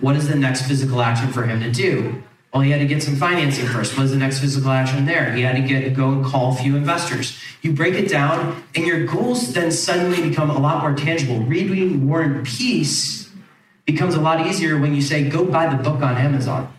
What 0.01 0.15
is 0.15 0.27
the 0.27 0.35
next 0.35 0.63
physical 0.67 1.01
action 1.01 1.31
for 1.31 1.43
him 1.43 1.61
to 1.61 1.71
do? 1.71 2.21
Well, 2.53 2.61
he 2.61 2.71
had 2.71 2.79
to 2.79 2.85
get 2.85 3.03
some 3.03 3.15
financing 3.15 3.65
first. 3.67 3.97
What 3.97 4.05
is 4.05 4.11
the 4.11 4.17
next 4.17 4.39
physical 4.39 4.71
action 4.71 5.05
there? 5.05 5.33
He 5.33 5.41
had 5.41 5.55
to 5.55 5.61
get 5.61 5.93
go 5.93 6.09
and 6.09 6.25
call 6.25 6.53
a 6.53 6.55
few 6.55 6.75
investors. 6.75 7.37
You 7.61 7.73
break 7.73 7.95
it 7.95 8.09
down, 8.09 8.63
and 8.75 8.85
your 8.85 9.05
goals 9.05 9.53
then 9.53 9.71
suddenly 9.71 10.29
become 10.29 10.49
a 10.49 10.57
lot 10.57 10.81
more 10.81 10.93
tangible. 10.93 11.39
Reading 11.39 12.07
War 12.07 12.21
and 12.21 12.45
Peace 12.45 13.29
becomes 13.85 14.15
a 14.15 14.21
lot 14.21 14.45
easier 14.47 14.77
when 14.77 14.95
you 14.95 15.01
say, 15.01 15.29
go 15.29 15.45
buy 15.45 15.73
the 15.73 15.81
book 15.81 16.01
on 16.01 16.15
Amazon. 16.15 16.73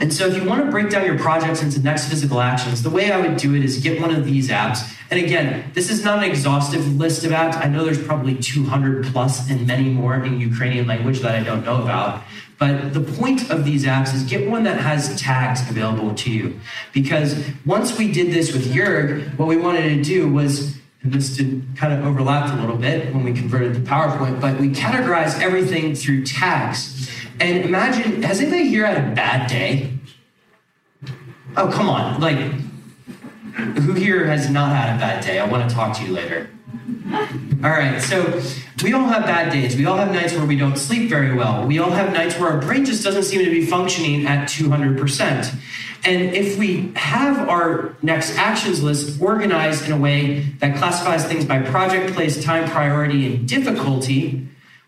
And 0.00 0.12
so, 0.12 0.26
if 0.26 0.36
you 0.36 0.48
want 0.48 0.64
to 0.64 0.70
break 0.70 0.90
down 0.90 1.04
your 1.04 1.18
projects 1.18 1.62
into 1.62 1.80
next 1.80 2.08
physical 2.08 2.40
actions, 2.40 2.82
the 2.82 2.90
way 2.90 3.10
I 3.12 3.20
would 3.20 3.36
do 3.36 3.54
it 3.54 3.64
is 3.64 3.78
get 3.78 4.00
one 4.00 4.14
of 4.14 4.24
these 4.24 4.48
apps. 4.48 4.92
And 5.10 5.24
again, 5.24 5.70
this 5.74 5.90
is 5.90 6.04
not 6.04 6.18
an 6.18 6.24
exhaustive 6.24 6.96
list 6.96 7.24
of 7.24 7.30
apps. 7.30 7.56
I 7.56 7.68
know 7.68 7.84
there's 7.84 8.02
probably 8.02 8.34
200 8.34 9.06
plus 9.06 9.48
and 9.50 9.66
many 9.66 9.88
more 9.88 10.14
in 10.22 10.40
Ukrainian 10.40 10.86
language 10.86 11.20
that 11.20 11.34
I 11.34 11.42
don't 11.42 11.64
know 11.64 11.82
about. 11.82 12.22
But 12.58 12.94
the 12.94 13.00
point 13.00 13.50
of 13.50 13.64
these 13.64 13.84
apps 13.84 14.14
is 14.14 14.22
get 14.24 14.48
one 14.48 14.64
that 14.64 14.80
has 14.80 15.18
tags 15.20 15.68
available 15.68 16.14
to 16.14 16.30
you. 16.30 16.58
Because 16.92 17.42
once 17.64 17.96
we 17.98 18.10
did 18.10 18.32
this 18.32 18.52
with 18.52 18.72
Jurg, 18.72 19.38
what 19.38 19.46
we 19.46 19.56
wanted 19.56 19.82
to 19.82 20.02
do 20.02 20.28
was 20.30 20.76
and 21.06 21.14
this 21.14 21.36
did 21.36 21.64
kind 21.76 21.92
of 21.92 22.04
overlap 22.04 22.52
a 22.52 22.60
little 22.60 22.76
bit 22.76 23.14
when 23.14 23.22
we 23.22 23.32
converted 23.32 23.74
to 23.74 23.80
PowerPoint, 23.80 24.40
but 24.40 24.58
we 24.58 24.70
categorized 24.70 25.40
everything 25.40 25.94
through 25.94 26.24
tags. 26.24 27.08
And 27.40 27.64
imagine, 27.64 28.22
has 28.22 28.40
anybody 28.40 28.68
here 28.68 28.86
had 28.86 29.12
a 29.12 29.14
bad 29.14 29.48
day? 29.48 29.92
Oh, 31.56 31.70
come 31.70 31.88
on. 31.88 32.20
Like, 32.20 32.38
who 33.56 33.92
here 33.92 34.26
has 34.26 34.50
not 34.50 34.74
had 34.74 34.96
a 34.96 34.98
bad 34.98 35.24
day? 35.24 35.38
I 35.38 35.46
want 35.46 35.68
to 35.68 35.74
talk 35.74 35.96
to 35.96 36.04
you 36.04 36.12
later. 36.12 36.50
All 37.64 37.70
right, 37.70 38.00
so 38.00 38.42
we 38.82 38.92
all 38.92 39.06
have 39.06 39.24
bad 39.24 39.50
days. 39.52 39.76
We 39.76 39.86
all 39.86 39.96
have 39.96 40.12
nights 40.12 40.34
where 40.34 40.44
we 40.44 40.56
don't 40.56 40.76
sleep 40.76 41.08
very 41.08 41.34
well. 41.34 41.66
We 41.66 41.78
all 41.78 41.90
have 41.90 42.12
nights 42.12 42.38
where 42.38 42.50
our 42.50 42.60
brain 42.60 42.84
just 42.84 43.02
doesn't 43.02 43.24
seem 43.24 43.44
to 43.44 43.50
be 43.50 43.64
functioning 43.64 44.26
at 44.26 44.48
200%. 44.48 45.54
And 46.04 46.34
if 46.34 46.58
we 46.58 46.92
have 46.94 47.48
our 47.48 47.96
next 48.02 48.36
actions 48.36 48.82
list 48.82 49.20
organized 49.20 49.86
in 49.86 49.92
a 49.92 49.96
way 49.96 50.40
that 50.60 50.76
classifies 50.76 51.24
things 51.24 51.44
by 51.44 51.62
project, 51.62 52.12
place, 52.12 52.42
time, 52.44 52.68
priority, 52.68 53.34
and 53.34 53.48
difficulty, 53.48 54.46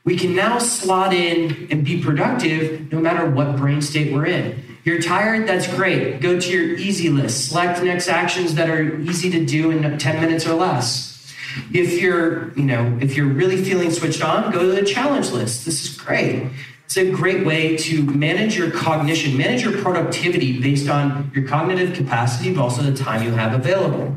we 0.08 0.16
can 0.16 0.34
now 0.34 0.58
slot 0.58 1.12
in 1.12 1.68
and 1.70 1.84
be 1.84 2.02
productive 2.02 2.90
no 2.90 2.98
matter 2.98 3.28
what 3.28 3.56
brain 3.56 3.82
state 3.82 4.10
we're 4.10 4.24
in. 4.24 4.58
You're 4.82 5.02
tired? 5.02 5.46
That's 5.46 5.66
great. 5.66 6.22
Go 6.22 6.40
to 6.40 6.50
your 6.50 6.78
easy 6.78 7.10
list. 7.10 7.50
Select 7.50 7.82
next 7.82 8.08
actions 8.08 8.54
that 8.54 8.70
are 8.70 8.98
easy 9.00 9.28
to 9.28 9.44
do 9.44 9.70
in 9.70 9.98
10 9.98 10.20
minutes 10.22 10.46
or 10.46 10.54
less. 10.54 11.30
If 11.74 12.00
you're, 12.00 12.54
you 12.54 12.62
know, 12.62 12.96
if 13.02 13.18
you're 13.18 13.26
really 13.26 13.62
feeling 13.62 13.90
switched 13.90 14.24
on, 14.24 14.50
go 14.50 14.60
to 14.60 14.80
the 14.80 14.82
challenge 14.82 15.30
list. 15.30 15.66
This 15.66 15.84
is 15.84 15.94
great. 15.94 16.48
It's 16.86 16.96
a 16.96 17.10
great 17.10 17.44
way 17.44 17.76
to 17.76 18.02
manage 18.02 18.56
your 18.56 18.70
cognition, 18.70 19.36
manage 19.36 19.62
your 19.62 19.76
productivity 19.76 20.58
based 20.58 20.88
on 20.88 21.30
your 21.34 21.46
cognitive 21.46 21.94
capacity, 21.94 22.54
but 22.54 22.62
also 22.62 22.80
the 22.80 22.96
time 22.96 23.24
you 23.24 23.32
have 23.32 23.52
available. 23.52 24.16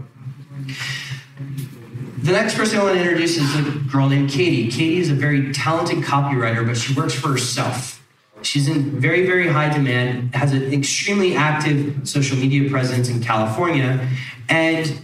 The 2.21 2.33
next 2.33 2.55
person 2.55 2.79
I 2.79 2.83
want 2.83 2.95
to 2.95 3.01
introduce 3.01 3.37
is 3.37 3.55
a 3.55 3.71
girl 3.91 4.07
named 4.07 4.29
Katie. 4.29 4.69
Katie 4.69 4.99
is 4.99 5.09
a 5.09 5.15
very 5.15 5.51
talented 5.53 6.03
copywriter, 6.03 6.63
but 6.63 6.77
she 6.77 6.93
works 6.93 7.15
for 7.15 7.29
herself. 7.29 7.99
She's 8.43 8.67
in 8.67 8.99
very, 8.99 9.25
very 9.25 9.47
high 9.47 9.73
demand, 9.73 10.35
has 10.35 10.53
an 10.53 10.71
extremely 10.71 11.35
active 11.35 12.07
social 12.07 12.37
media 12.37 12.69
presence 12.69 13.09
in 13.09 13.23
California, 13.23 14.07
and 14.49 15.01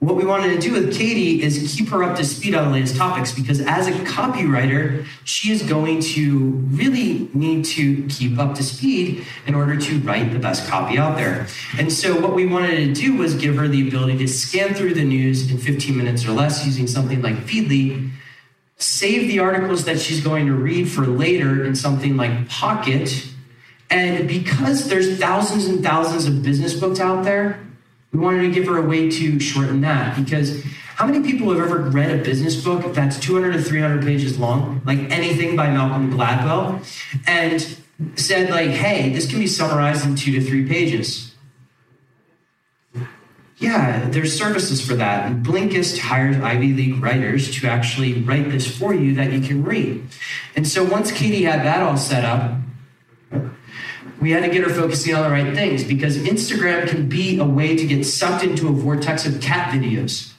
what 0.00 0.14
we 0.14 0.24
wanted 0.24 0.54
to 0.54 0.60
do 0.60 0.72
with 0.72 0.96
Katie 0.96 1.42
is 1.42 1.74
keep 1.76 1.88
her 1.88 2.04
up 2.04 2.16
to 2.16 2.24
speed 2.24 2.54
on 2.54 2.66
the 2.66 2.70
latest 2.70 2.96
topics 2.96 3.32
because 3.32 3.60
as 3.60 3.88
a 3.88 3.92
copywriter, 4.04 5.04
she 5.24 5.50
is 5.50 5.62
going 5.62 6.00
to 6.00 6.50
really 6.70 7.28
need 7.34 7.64
to 7.64 8.06
keep 8.06 8.38
up 8.38 8.54
to 8.54 8.62
speed 8.62 9.26
in 9.46 9.56
order 9.56 9.76
to 9.76 9.98
write 10.00 10.32
the 10.32 10.38
best 10.38 10.68
copy 10.68 10.98
out 10.98 11.16
there. 11.16 11.48
And 11.78 11.92
so, 11.92 12.20
what 12.20 12.36
we 12.36 12.46
wanted 12.46 12.76
to 12.76 12.92
do 12.92 13.16
was 13.16 13.34
give 13.34 13.56
her 13.56 13.66
the 13.66 13.88
ability 13.88 14.18
to 14.18 14.28
scan 14.28 14.72
through 14.72 14.94
the 14.94 15.04
news 15.04 15.50
in 15.50 15.58
15 15.58 15.96
minutes 15.96 16.24
or 16.24 16.30
less 16.30 16.64
using 16.64 16.86
something 16.86 17.20
like 17.20 17.34
Feedly, 17.34 18.10
save 18.76 19.26
the 19.26 19.40
articles 19.40 19.84
that 19.86 19.98
she's 19.98 20.22
going 20.22 20.46
to 20.46 20.54
read 20.54 20.88
for 20.88 21.06
later 21.06 21.64
in 21.64 21.74
something 21.74 22.16
like 22.16 22.48
Pocket. 22.48 23.26
And 23.90 24.28
because 24.28 24.88
there's 24.88 25.18
thousands 25.18 25.66
and 25.66 25.82
thousands 25.82 26.26
of 26.26 26.44
business 26.44 26.78
books 26.78 27.00
out 27.00 27.24
there, 27.24 27.67
we 28.12 28.18
wanted 28.18 28.42
to 28.42 28.50
give 28.50 28.66
her 28.66 28.78
a 28.78 28.82
way 28.82 29.10
to 29.10 29.38
shorten 29.38 29.80
that 29.82 30.16
because 30.16 30.64
how 30.96 31.06
many 31.06 31.22
people 31.22 31.50
have 31.50 31.60
ever 31.60 31.78
read 31.78 32.10
a 32.10 32.22
business 32.22 32.62
book 32.62 32.94
that's 32.94 33.20
200 33.20 33.52
to 33.52 33.62
300 33.62 34.02
pages 34.02 34.38
long, 34.38 34.82
like 34.84 34.98
anything 35.10 35.54
by 35.54 35.70
Malcolm 35.70 36.10
Gladwell, 36.10 36.82
and 37.26 37.76
said 38.18 38.50
like, 38.50 38.70
"Hey, 38.70 39.10
this 39.10 39.28
can 39.28 39.38
be 39.38 39.46
summarized 39.46 40.04
in 40.06 40.16
two 40.16 40.32
to 40.32 40.40
three 40.40 40.66
pages." 40.66 41.34
Yeah, 43.58 44.08
there's 44.10 44.38
services 44.38 44.84
for 44.84 44.94
that. 44.94 45.42
Blinkist 45.42 45.98
hires 45.98 46.36
Ivy 46.36 46.72
League 46.74 47.02
writers 47.02 47.50
to 47.60 47.66
actually 47.66 48.22
write 48.22 48.50
this 48.50 48.66
for 48.66 48.94
you 48.94 49.14
that 49.16 49.32
you 49.32 49.40
can 49.40 49.64
read. 49.64 50.06
And 50.54 50.66
so 50.66 50.84
once 50.84 51.10
Katie 51.10 51.42
had 51.42 51.64
that 51.64 51.82
all 51.82 51.96
set 51.96 52.24
up, 52.24 52.52
we 54.20 54.32
had 54.32 54.42
to 54.42 54.50
get 54.50 54.64
her 54.64 54.70
focusing 54.70 55.14
on 55.14 55.22
the 55.22 55.30
right 55.30 55.54
things 55.54 55.84
because 55.84 56.18
Instagram 56.18 56.88
can 56.88 57.08
be 57.08 57.38
a 57.38 57.44
way 57.44 57.76
to 57.76 57.86
get 57.86 58.04
sucked 58.04 58.42
into 58.42 58.68
a 58.68 58.72
vortex 58.72 59.26
of 59.26 59.40
cat 59.40 59.72
videos. 59.72 60.32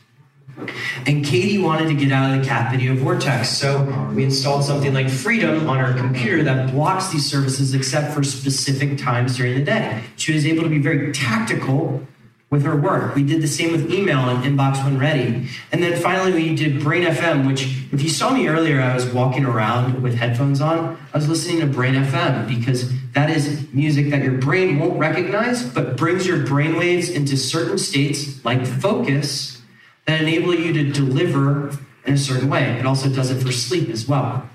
And 1.06 1.24
Katie 1.24 1.58
wanted 1.58 1.88
to 1.88 1.94
get 1.94 2.12
out 2.12 2.34
of 2.34 2.42
the 2.42 2.46
cat 2.46 2.72
video 2.72 2.94
vortex. 2.94 3.50
So 3.50 3.84
we 4.14 4.26
installed 4.26 4.66
something 4.66 4.94
like 4.94 5.10
Freedom 5.10 5.70
on 5.70 5.80
her 5.80 5.98
computer 5.98 6.44
that 6.44 6.72
blocks 6.72 7.10
these 7.10 7.26
services 7.26 7.74
except 7.74 8.14
for 8.14 8.24
specific 8.24 8.98
times 8.98 9.38
during 9.38 9.58
the 9.58 9.64
day. 9.64 10.04
She 10.18 10.34
was 10.34 10.46
able 10.46 10.64
to 10.64 10.70
be 10.70 10.80
very 10.80 11.14
tactical 11.14 12.06
with 12.50 12.64
her 12.64 12.76
work. 12.76 13.14
We 13.14 13.24
did 13.24 13.42
the 13.42 13.48
same 13.48 13.72
with 13.72 13.92
email 13.92 14.28
and 14.28 14.44
inbox 14.44 14.84
when 14.84 14.98
ready. 14.98 15.48
And 15.72 15.84
then 15.84 16.02
finally, 16.02 16.34
we 16.34 16.56
did 16.56 16.82
Brain 16.82 17.04
FM, 17.04 17.48
which, 17.48 17.64
if 17.92 18.02
you 18.02 18.10
saw 18.10 18.32
me 18.32 18.48
earlier, 18.48 18.82
I 18.82 18.96
was 18.96 19.06
walking 19.08 19.46
around 19.46 20.02
with 20.02 20.16
headphones 20.16 20.60
on. 20.60 20.98
I 21.14 21.18
was 21.18 21.30
listening 21.30 21.60
to 21.60 21.68
Brain 21.68 21.94
FM 21.94 22.48
because 22.48 22.92
that 23.14 23.30
is 23.30 23.72
music 23.72 24.10
that 24.10 24.24
your 24.24 24.34
brain 24.34 24.80
won't 24.80 24.98
recognize, 24.98 25.64
but 25.64 25.96
brings 25.96 26.26
your 26.26 26.44
brain 26.46 26.76
waves 26.76 27.10
into 27.10 27.38
certain 27.38 27.78
states 27.78 28.44
like 28.44 28.66
focus 28.66 29.62
that 30.06 30.22
enable 30.22 30.56
you 30.56 30.74
to 30.74 30.92
deliver 30.92 31.78
in 32.06 32.16
a 32.16 32.18
certain 32.18 32.50
way. 32.50 32.64
It 32.80 32.86
also 32.86 33.10
does 33.10 33.30
it 33.30 33.44
for 33.44 33.52
sleep 33.52 33.90
as 33.90 34.08
well. 34.08 34.50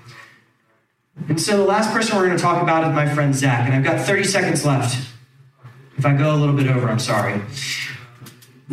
And 1.29 1.39
so 1.39 1.55
the 1.55 1.63
last 1.63 1.93
person 1.93 2.17
we're 2.17 2.25
going 2.25 2.35
to 2.35 2.43
talk 2.43 2.61
about 2.61 2.85
is 2.85 2.93
my 2.93 3.07
friend 3.07 3.33
Zach, 3.33 3.65
and 3.65 3.73
I've 3.73 3.85
got 3.85 4.05
30 4.05 4.25
seconds 4.25 4.65
left. 4.65 5.14
If 5.97 6.05
I 6.05 6.13
go 6.13 6.35
a 6.35 6.37
little 6.37 6.55
bit 6.55 6.67
over, 6.67 6.89
I'm 6.89 6.99
sorry. 6.99 7.41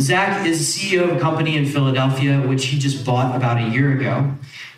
Zach 0.01 0.47
is 0.47 0.75
CEO 0.77 1.11
of 1.11 1.17
a 1.17 1.21
company 1.21 1.57
in 1.57 1.67
Philadelphia, 1.67 2.41
which 2.41 2.67
he 2.67 2.79
just 2.79 3.05
bought 3.05 3.37
about 3.37 3.59
a 3.59 3.69
year 3.69 3.93
ago. 3.93 4.35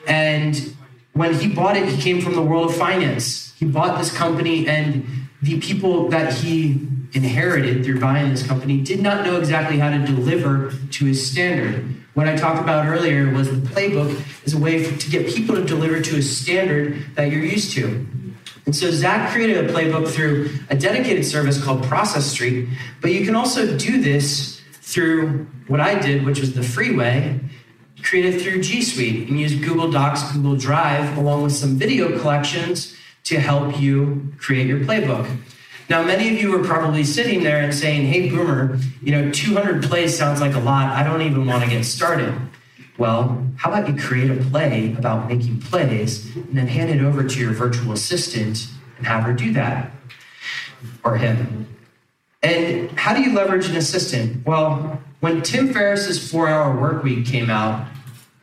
And 0.07 0.75
when 1.13 1.35
he 1.35 1.49
bought 1.49 1.77
it, 1.77 1.89
he 1.89 2.01
came 2.01 2.21
from 2.21 2.35
the 2.35 2.43
world 2.43 2.71
of 2.71 2.77
finance. 2.77 3.55
He 3.57 3.65
bought 3.65 3.99
this 3.99 4.15
company, 4.15 4.67
and 4.67 5.07
the 5.41 5.61
people 5.61 6.09
that 6.11 6.35
he 6.35 6.87
inherited 7.13 7.85
through 7.85 8.01
buying 8.01 8.31
this 8.31 8.45
company 8.45 8.81
did 8.81 9.01
not 9.01 9.25
know 9.25 9.39
exactly 9.39 9.79
how 9.79 9.91
to 9.91 10.05
deliver 10.05 10.73
to 10.91 11.05
his 11.05 11.25
standard. 11.25 11.85
What 12.15 12.29
I 12.29 12.37
talked 12.37 12.61
about 12.61 12.87
earlier 12.87 13.31
was 13.33 13.49
the 13.49 13.69
playbook 13.69 14.21
is 14.45 14.55
a 14.55 14.59
way 14.59 14.83
for, 14.83 14.99
to 14.99 15.11
get 15.11 15.29
people 15.29 15.55
to 15.55 15.65
deliver 15.65 16.01
to 16.01 16.17
a 16.17 16.23
standard 16.23 17.05
that 17.15 17.31
you're 17.31 17.45
used 17.45 17.73
to. 17.73 18.07
And 18.67 18.75
so 18.75 18.91
Zach 18.91 19.33
created 19.33 19.69
a 19.69 19.73
playbook 19.73 20.09
through 20.09 20.51
a 20.71 20.77
dedicated 20.77 21.27
service 21.27 21.63
called 21.63 21.85
Process 21.85 22.25
Street, 22.27 22.69
but 23.01 23.13
you 23.13 23.25
can 23.25 23.35
also 23.35 23.77
do 23.77 24.01
this 24.01 24.61
through 24.73 25.47
what 25.67 25.81
I 25.81 25.99
did, 25.99 26.25
which 26.25 26.41
was 26.41 26.55
the 26.55 26.63
freeway, 26.63 27.41
created 28.03 28.41
through 28.41 28.63
G 28.63 28.83
Suite 28.83 29.29
and 29.29 29.39
use 29.39 29.55
Google 29.55 29.91
Docs, 29.91 30.33
Google 30.33 30.57
Drive, 30.57 31.17
along 31.19 31.43
with 31.43 31.53
some 31.53 31.77
video 31.77 32.19
collections 32.19 32.97
to 33.25 33.41
help 33.41 33.81
you 33.81 34.33
create 34.39 34.67
your 34.67 34.81
playbook. 34.81 35.27
Now, 35.91 36.03
many 36.03 36.35
of 36.35 36.41
you 36.41 36.59
are 36.59 36.65
probably 36.65 37.05
sitting 37.05 37.43
there 37.43 37.61
and 37.63 37.75
saying, 37.75 38.07
hey, 38.07 38.31
Boomer, 38.31 38.79
you 39.03 39.13
know, 39.13 39.31
200 39.31 39.83
plays 39.83 40.17
sounds 40.17 40.41
like 40.41 40.55
a 40.55 40.59
lot. 40.59 40.87
I 40.89 41.03
don't 41.03 41.23
even 41.23 41.47
want 41.47 41.63
to 41.63 41.69
get 41.69 41.85
started. 41.85 42.35
Well, 42.97 43.45
how 43.57 43.73
about 43.73 43.89
you 43.89 44.01
create 44.01 44.31
a 44.31 44.37
play 44.51 44.95
about 44.97 45.29
making 45.29 45.61
plays 45.61 46.35
and 46.37 46.57
then 46.57 46.69
hand 46.69 46.91
it 46.91 47.03
over 47.03 47.25
to 47.25 47.41
your 47.41 47.53
virtual 47.53 47.93
assistant 47.93 48.69
and 48.99 49.07
have 49.07 49.25
her 49.25 49.33
do 49.33 49.53
that 49.55 49.91
or 51.03 51.17
him? 51.17 51.67
And 52.43 52.91
how 52.99 53.15
do 53.15 53.23
you 53.23 53.33
leverage 53.33 53.69
an 53.69 53.77
assistant? 53.77 54.47
Well, 54.47 55.01
when 55.21 55.43
Tim 55.43 55.73
Ferriss's 55.73 56.31
four 56.31 56.49
hour 56.49 56.79
work 56.79 57.03
week 57.03 57.27
came 57.27 57.51
out 57.51 57.89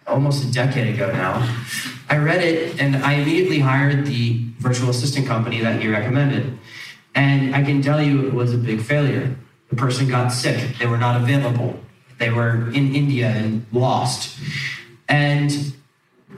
almost 0.07 0.43
a 0.43 0.51
decade 0.51 0.95
ago 0.95 1.11
now, 1.11 1.47
I 2.09 2.17
read 2.17 2.43
it 2.43 2.81
and 2.81 2.97
I 2.97 3.13
immediately 3.13 3.59
hired 3.59 4.05
the 4.05 4.43
virtual 4.57 4.89
assistant 4.89 5.27
company 5.27 5.61
that 5.61 5.81
he 5.81 5.87
recommended. 5.87 6.57
And 7.15 7.55
I 7.55 7.63
can 7.63 7.81
tell 7.81 8.01
you 8.01 8.27
it 8.27 8.33
was 8.33 8.53
a 8.53 8.57
big 8.57 8.81
failure. 8.81 9.35
The 9.69 9.75
person 9.75 10.09
got 10.09 10.29
sick, 10.29 10.77
they 10.79 10.87
were 10.87 10.97
not 10.97 11.21
available, 11.21 11.79
they 12.21 12.29
were 12.29 12.69
in 12.71 12.95
India 12.95 13.29
and 13.29 13.65
lost. 13.71 14.37
And 15.09 15.73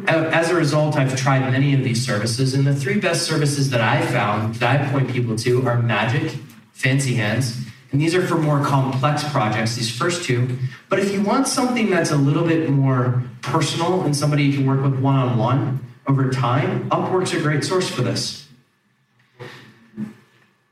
as 0.07 0.49
a 0.49 0.55
result, 0.55 0.95
I've 0.95 1.15
tried 1.15 1.51
many 1.51 1.73
of 1.73 1.83
these 1.83 2.03
services, 2.03 2.53
and 2.53 2.65
the 2.65 2.73
three 2.73 2.99
best 2.99 3.23
services 3.23 3.69
that 3.71 3.81
I 3.81 4.01
found 4.07 4.55
that 4.55 4.81
I 4.81 4.91
point 4.91 5.11
people 5.11 5.35
to 5.35 5.67
are 5.67 5.77
Magic, 5.81 6.39
Fancy 6.71 7.15
Hands. 7.15 7.67
And 7.91 8.01
these 8.01 8.15
are 8.15 8.25
for 8.25 8.37
more 8.37 8.63
complex 8.63 9.23
projects, 9.29 9.75
these 9.75 9.95
first 9.95 10.23
two. 10.23 10.57
But 10.89 10.99
if 10.99 11.11
you 11.11 11.21
want 11.21 11.47
something 11.47 11.89
that's 11.89 12.11
a 12.11 12.17
little 12.17 12.47
bit 12.47 12.69
more 12.69 13.21
personal 13.41 14.01
and 14.03 14.15
somebody 14.15 14.43
you 14.43 14.53
can 14.53 14.65
work 14.65 14.81
with 14.81 14.99
one 14.99 15.15
on 15.15 15.37
one 15.37 15.85
over 16.07 16.31
time, 16.31 16.89
Upwork's 16.89 17.33
a 17.33 17.41
great 17.41 17.63
source 17.63 17.89
for 17.89 18.01
this. 18.01 18.47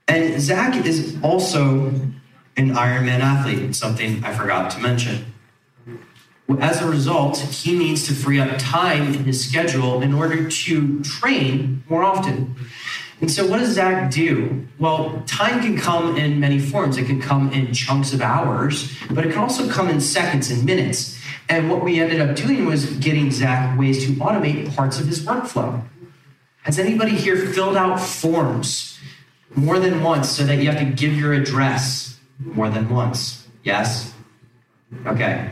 And 0.08 0.42
Zach 0.42 0.84
is 0.86 1.18
also 1.22 1.94
an 2.58 2.72
Ironman 2.72 3.20
athlete, 3.20 3.76
something 3.76 4.24
I 4.24 4.34
forgot 4.34 4.72
to 4.72 4.80
mention. 4.80 5.34
As 6.60 6.82
a 6.82 6.88
result, 6.88 7.38
he 7.38 7.78
needs 7.78 8.06
to 8.08 8.14
free 8.14 8.40
up 8.40 8.58
time 8.58 9.14
in 9.14 9.24
his 9.24 9.48
schedule 9.48 10.02
in 10.02 10.14
order 10.14 10.50
to 10.50 11.02
train 11.02 11.84
more 11.88 12.04
often. 12.04 12.56
And 13.22 13.32
so, 13.32 13.48
what 13.48 13.60
does 13.60 13.74
Zach 13.74 14.12
do? 14.12 14.68
Well, 14.80 15.24
time 15.28 15.62
can 15.62 15.78
come 15.78 16.18
in 16.18 16.40
many 16.40 16.60
forms. 16.60 16.98
It 16.98 17.06
can 17.06 17.22
come 17.22 17.52
in 17.54 17.72
chunks 17.74 18.14
of 18.14 18.22
hours, 18.22 18.92
but 19.12 19.26
it 19.26 19.32
can 19.32 19.40
also 19.40 19.70
come 19.70 19.90
in 19.90 20.02
seconds 20.02 20.50
and 20.50 20.66
minutes. 20.66 21.18
And 21.48 21.70
what 21.70 21.84
we 21.84 22.00
ended 22.00 22.20
up 22.20 22.36
doing 22.36 22.66
was 22.66 22.86
getting 22.98 23.32
Zach 23.32 23.78
ways 23.78 24.04
to 24.06 24.14
automate 24.16 24.76
parts 24.76 25.00
of 25.00 25.06
his 25.06 25.24
workflow. 25.24 25.84
Has 26.64 26.80
anybody 26.80 27.16
here 27.16 27.38
filled 27.38 27.78
out 27.78 28.00
forms 28.00 29.00
more 29.56 29.80
than 29.80 30.02
once 30.04 30.30
so 30.30 30.44
that 30.44 30.58
you 30.58 30.70
have 30.70 30.80
to 30.80 30.86
give 30.86 31.16
your 31.16 31.34
address 31.34 32.11
more 32.44 32.70
than 32.70 32.90
once? 32.90 33.48
Yes? 33.64 34.14
Okay. 35.06 35.52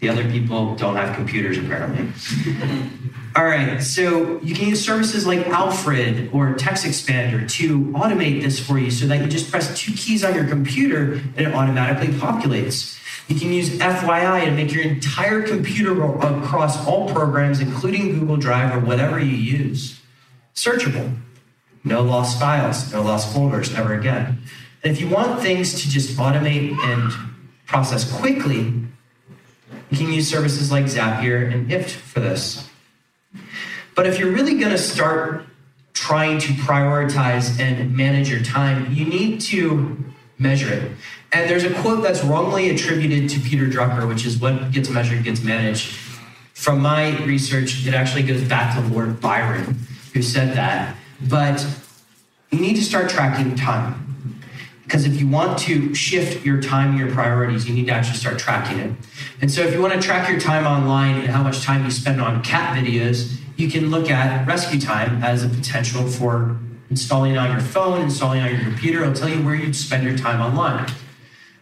The 0.00 0.08
other 0.08 0.28
people 0.30 0.74
don't 0.76 0.96
have 0.96 1.14
computers, 1.14 1.58
apparently. 1.58 2.08
All 3.36 3.44
right, 3.44 3.80
so 3.80 4.40
you 4.40 4.56
can 4.56 4.68
use 4.68 4.84
services 4.84 5.26
like 5.26 5.46
Alfred 5.48 6.30
or 6.32 6.54
Text 6.54 6.84
Expander 6.84 7.48
to 7.52 7.84
automate 7.92 8.42
this 8.42 8.58
for 8.58 8.78
you 8.78 8.90
so 8.90 9.06
that 9.06 9.20
you 9.20 9.28
just 9.28 9.50
press 9.50 9.78
two 9.78 9.92
keys 9.92 10.24
on 10.24 10.34
your 10.34 10.48
computer 10.48 11.12
and 11.12 11.40
it 11.40 11.54
automatically 11.54 12.08
populates. 12.08 12.98
You 13.28 13.38
can 13.38 13.52
use 13.52 13.70
FYI 13.78 14.46
to 14.46 14.50
make 14.50 14.72
your 14.72 14.82
entire 14.82 15.42
computer 15.42 16.02
across 16.02 16.84
all 16.86 17.08
programs, 17.12 17.60
including 17.60 18.18
Google 18.18 18.36
Drive 18.36 18.74
or 18.74 18.84
whatever 18.84 19.20
you 19.20 19.36
use, 19.36 20.00
searchable. 20.54 21.16
No 21.84 22.02
lost 22.02 22.40
files, 22.40 22.92
no 22.92 23.02
lost 23.02 23.32
folders 23.32 23.72
ever 23.74 23.94
again. 23.94 24.42
And 24.82 24.92
if 24.92 25.00
you 25.00 25.08
want 25.08 25.40
things 25.40 25.82
to 25.82 25.88
just 25.88 26.16
automate 26.16 26.78
and 26.78 27.12
process 27.66 28.10
quickly, 28.10 28.72
you 29.90 29.96
can 29.96 30.12
use 30.12 30.28
services 30.28 30.70
like 30.72 30.84
Zapier 30.84 31.52
and 31.52 31.70
IFT 31.70 31.90
for 31.90 32.20
this. 32.20 32.68
But 33.94 34.06
if 34.06 34.18
you're 34.18 34.32
really 34.32 34.58
going 34.58 34.72
to 34.72 34.78
start 34.78 35.44
trying 35.92 36.38
to 36.38 36.52
prioritize 36.54 37.60
and 37.60 37.94
manage 37.94 38.30
your 38.30 38.42
time, 38.42 38.92
you 38.92 39.04
need 39.04 39.40
to 39.42 39.96
measure 40.38 40.72
it. 40.72 40.92
And 41.32 41.48
there's 41.48 41.64
a 41.64 41.74
quote 41.82 42.02
that's 42.02 42.24
wrongly 42.24 42.70
attributed 42.70 43.28
to 43.30 43.40
Peter 43.40 43.66
Drucker, 43.66 44.08
which 44.08 44.24
is 44.24 44.38
what 44.38 44.72
gets 44.72 44.88
measured 44.88 45.22
gets 45.22 45.42
managed. 45.42 45.88
From 46.54 46.80
my 46.80 47.16
research, 47.24 47.86
it 47.86 47.94
actually 47.94 48.22
goes 48.22 48.42
back 48.42 48.74
to 48.74 48.80
Lord 48.92 49.20
Byron, 49.20 49.78
who 50.12 50.22
said 50.22 50.56
that. 50.56 50.96
But 51.28 51.64
you 52.50 52.60
need 52.60 52.76
to 52.76 52.82
start 52.82 53.10
tracking 53.10 53.54
time. 53.54 54.09
Because 54.90 55.06
if 55.06 55.20
you 55.20 55.28
want 55.28 55.56
to 55.60 55.94
shift 55.94 56.44
your 56.44 56.60
time 56.60 56.98
your 56.98 57.12
priorities, 57.12 57.68
you 57.68 57.72
need 57.72 57.86
to 57.86 57.92
actually 57.92 58.16
start 58.16 58.40
tracking 58.40 58.80
it. 58.80 58.92
And 59.40 59.48
so 59.48 59.62
if 59.62 59.72
you 59.72 59.80
want 59.80 59.92
to 59.92 60.00
track 60.00 60.28
your 60.28 60.40
time 60.40 60.66
online 60.66 61.14
and 61.20 61.28
how 61.28 61.44
much 61.44 61.62
time 61.62 61.84
you 61.84 61.92
spend 61.92 62.20
on 62.20 62.42
cat 62.42 62.76
videos, 62.76 63.38
you 63.54 63.70
can 63.70 63.88
look 63.88 64.10
at 64.10 64.44
RescueTime 64.48 65.22
as 65.22 65.44
a 65.44 65.48
potential 65.48 66.08
for 66.08 66.58
installing 66.90 67.38
on 67.38 67.52
your 67.52 67.60
phone, 67.60 68.00
installing 68.00 68.40
on 68.40 68.50
your 68.50 68.58
computer. 68.62 69.02
It'll 69.02 69.14
tell 69.14 69.28
you 69.28 69.44
where 69.44 69.54
you'd 69.54 69.76
spend 69.76 70.02
your 70.02 70.18
time 70.18 70.40
online. 70.40 70.90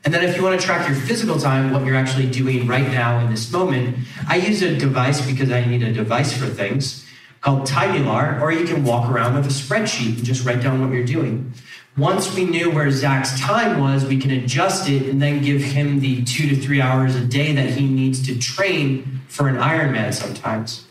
And 0.06 0.14
then 0.14 0.24
if 0.24 0.34
you 0.34 0.42
want 0.42 0.58
to 0.58 0.66
track 0.66 0.88
your 0.88 0.96
physical 0.96 1.38
time, 1.38 1.70
what 1.70 1.84
you're 1.84 1.96
actually 1.96 2.30
doing 2.30 2.66
right 2.66 2.88
now 2.88 3.18
in 3.18 3.28
this 3.30 3.52
moment, 3.52 3.98
I 4.26 4.36
use 4.36 4.62
a 4.62 4.74
device 4.74 5.20
because 5.20 5.50
I 5.50 5.66
need 5.66 5.82
a 5.82 5.92
device 5.92 6.34
for 6.34 6.46
things 6.46 7.04
called 7.42 7.66
Timeular, 7.66 8.40
or 8.40 8.52
you 8.52 8.64
can 8.64 8.84
walk 8.84 9.10
around 9.10 9.34
with 9.34 9.46
a 9.46 9.50
spreadsheet 9.50 10.16
and 10.16 10.24
just 10.24 10.46
write 10.46 10.62
down 10.62 10.80
what 10.80 10.92
you're 10.92 11.04
doing. 11.04 11.52
Once 11.98 12.32
we 12.36 12.44
knew 12.44 12.70
where 12.70 12.90
Zach's 12.92 13.38
time 13.40 13.80
was, 13.80 14.04
we 14.04 14.16
can 14.16 14.30
adjust 14.30 14.88
it 14.88 15.08
and 15.08 15.20
then 15.20 15.42
give 15.42 15.60
him 15.60 15.98
the 15.98 16.22
two 16.24 16.48
to 16.48 16.54
three 16.54 16.80
hours 16.80 17.16
a 17.16 17.24
day 17.24 17.52
that 17.52 17.70
he 17.70 17.88
needs 17.88 18.24
to 18.24 18.38
train 18.38 19.20
for 19.26 19.48
an 19.48 19.56
Ironman 19.56 20.14
sometimes. 20.14 20.86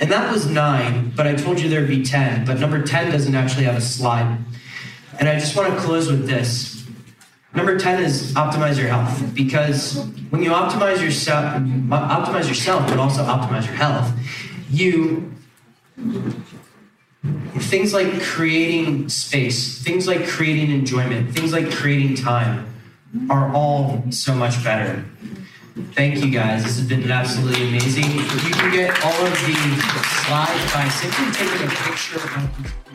And 0.00 0.10
that 0.10 0.32
was 0.32 0.46
nine, 0.46 1.12
but 1.14 1.28
I 1.28 1.36
told 1.36 1.60
you 1.60 1.68
there'd 1.68 1.86
be 1.86 2.02
10, 2.02 2.44
but 2.44 2.58
number 2.58 2.82
10 2.82 3.12
doesn't 3.12 3.34
actually 3.36 3.62
have 3.64 3.76
a 3.76 3.80
slide. 3.80 4.38
And 5.20 5.28
I 5.28 5.38
just 5.38 5.56
want 5.56 5.72
to 5.72 5.78
close 5.78 6.10
with 6.10 6.26
this. 6.26 6.84
Number 7.54 7.78
10 7.78 8.02
is 8.02 8.34
optimize 8.34 8.76
your 8.76 8.88
health 8.88 9.34
because 9.34 10.04
when 10.30 10.42
you 10.42 10.50
optimize 10.50 11.00
yourself, 11.00 11.44
optimize 11.54 12.48
yourself, 12.48 12.88
but 12.88 12.98
also 12.98 13.22
optimize 13.22 13.66
your 13.66 13.76
health, 13.76 14.12
you 14.68 15.32
things 17.58 17.92
like 17.92 18.20
creating 18.20 19.08
space, 19.08 19.82
things 19.82 20.06
like 20.06 20.26
creating 20.26 20.70
enjoyment, 20.70 21.34
things 21.34 21.52
like 21.52 21.70
creating 21.70 22.16
time 22.16 22.66
are 23.30 23.52
all 23.54 24.04
so 24.10 24.34
much 24.34 24.62
better. 24.62 25.04
Thank 25.92 26.24
you 26.24 26.30
guys. 26.30 26.64
This 26.64 26.78
has 26.78 26.88
been 26.88 27.10
absolutely 27.10 27.68
amazing. 27.68 28.04
If 28.04 28.48
you 28.48 28.54
can 28.54 28.72
get 28.72 29.04
all 29.04 29.26
of 29.26 29.32
the 29.32 29.54
slides 30.24 30.72
by 30.72 30.88
simply 30.88 31.32
taking 31.32 31.66
a 31.66 31.70
picture 31.70 32.16
of 32.16 32.86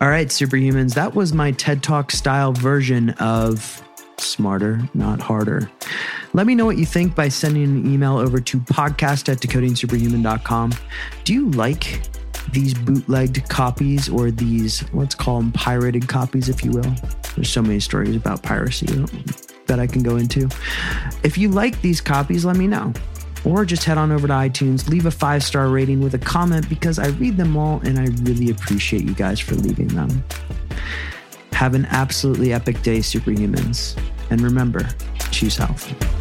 all 0.00 0.08
right, 0.08 0.28
superhumans, 0.28 0.94
that 0.94 1.16
was 1.16 1.32
my 1.32 1.50
TED 1.50 1.82
Talk 1.82 2.12
style 2.12 2.52
version 2.52 3.10
of 3.18 3.82
Smarter, 4.18 4.80
Not 4.94 5.20
Harder. 5.20 5.68
Let 6.34 6.46
me 6.46 6.54
know 6.54 6.66
what 6.66 6.78
you 6.78 6.86
think 6.86 7.16
by 7.16 7.28
sending 7.28 7.64
an 7.64 7.92
email 7.92 8.16
over 8.16 8.38
to 8.38 8.60
podcast 8.60 9.28
at 9.28 9.38
decodingsuperhuman.com. 9.38 10.72
Do 11.24 11.34
you 11.34 11.50
like 11.50 12.00
these 12.52 12.74
bootlegged 12.74 13.48
copies 13.48 14.08
or 14.08 14.30
these, 14.30 14.84
let's 14.92 15.14
call 15.14 15.38
them 15.38 15.52
pirated 15.52 16.08
copies, 16.08 16.48
if 16.48 16.64
you 16.64 16.72
will? 16.72 16.94
There's 17.34 17.50
so 17.50 17.62
many 17.62 17.80
stories 17.80 18.16
about 18.16 18.42
piracy 18.42 18.86
that 19.66 19.78
I 19.78 19.86
can 19.86 20.02
go 20.02 20.16
into. 20.16 20.48
If 21.22 21.38
you 21.38 21.48
like 21.48 21.80
these 21.82 22.00
copies, 22.00 22.44
let 22.44 22.56
me 22.56 22.66
know 22.66 22.92
or 23.44 23.64
just 23.64 23.84
head 23.84 23.98
on 23.98 24.12
over 24.12 24.26
to 24.26 24.32
iTunes, 24.32 24.88
leave 24.88 25.06
a 25.06 25.10
five 25.10 25.42
star 25.42 25.68
rating 25.68 26.00
with 26.00 26.14
a 26.14 26.18
comment 26.18 26.68
because 26.68 26.98
I 26.98 27.08
read 27.08 27.36
them 27.36 27.56
all 27.56 27.80
and 27.84 27.98
I 27.98 28.06
really 28.22 28.50
appreciate 28.50 29.04
you 29.04 29.14
guys 29.14 29.40
for 29.40 29.54
leaving 29.54 29.88
them. 29.88 30.24
Have 31.52 31.74
an 31.74 31.86
absolutely 31.86 32.52
epic 32.52 32.82
day, 32.82 32.98
superhumans. 32.98 33.98
And 34.30 34.40
remember, 34.40 34.88
choose 35.30 35.56
health. 35.56 36.17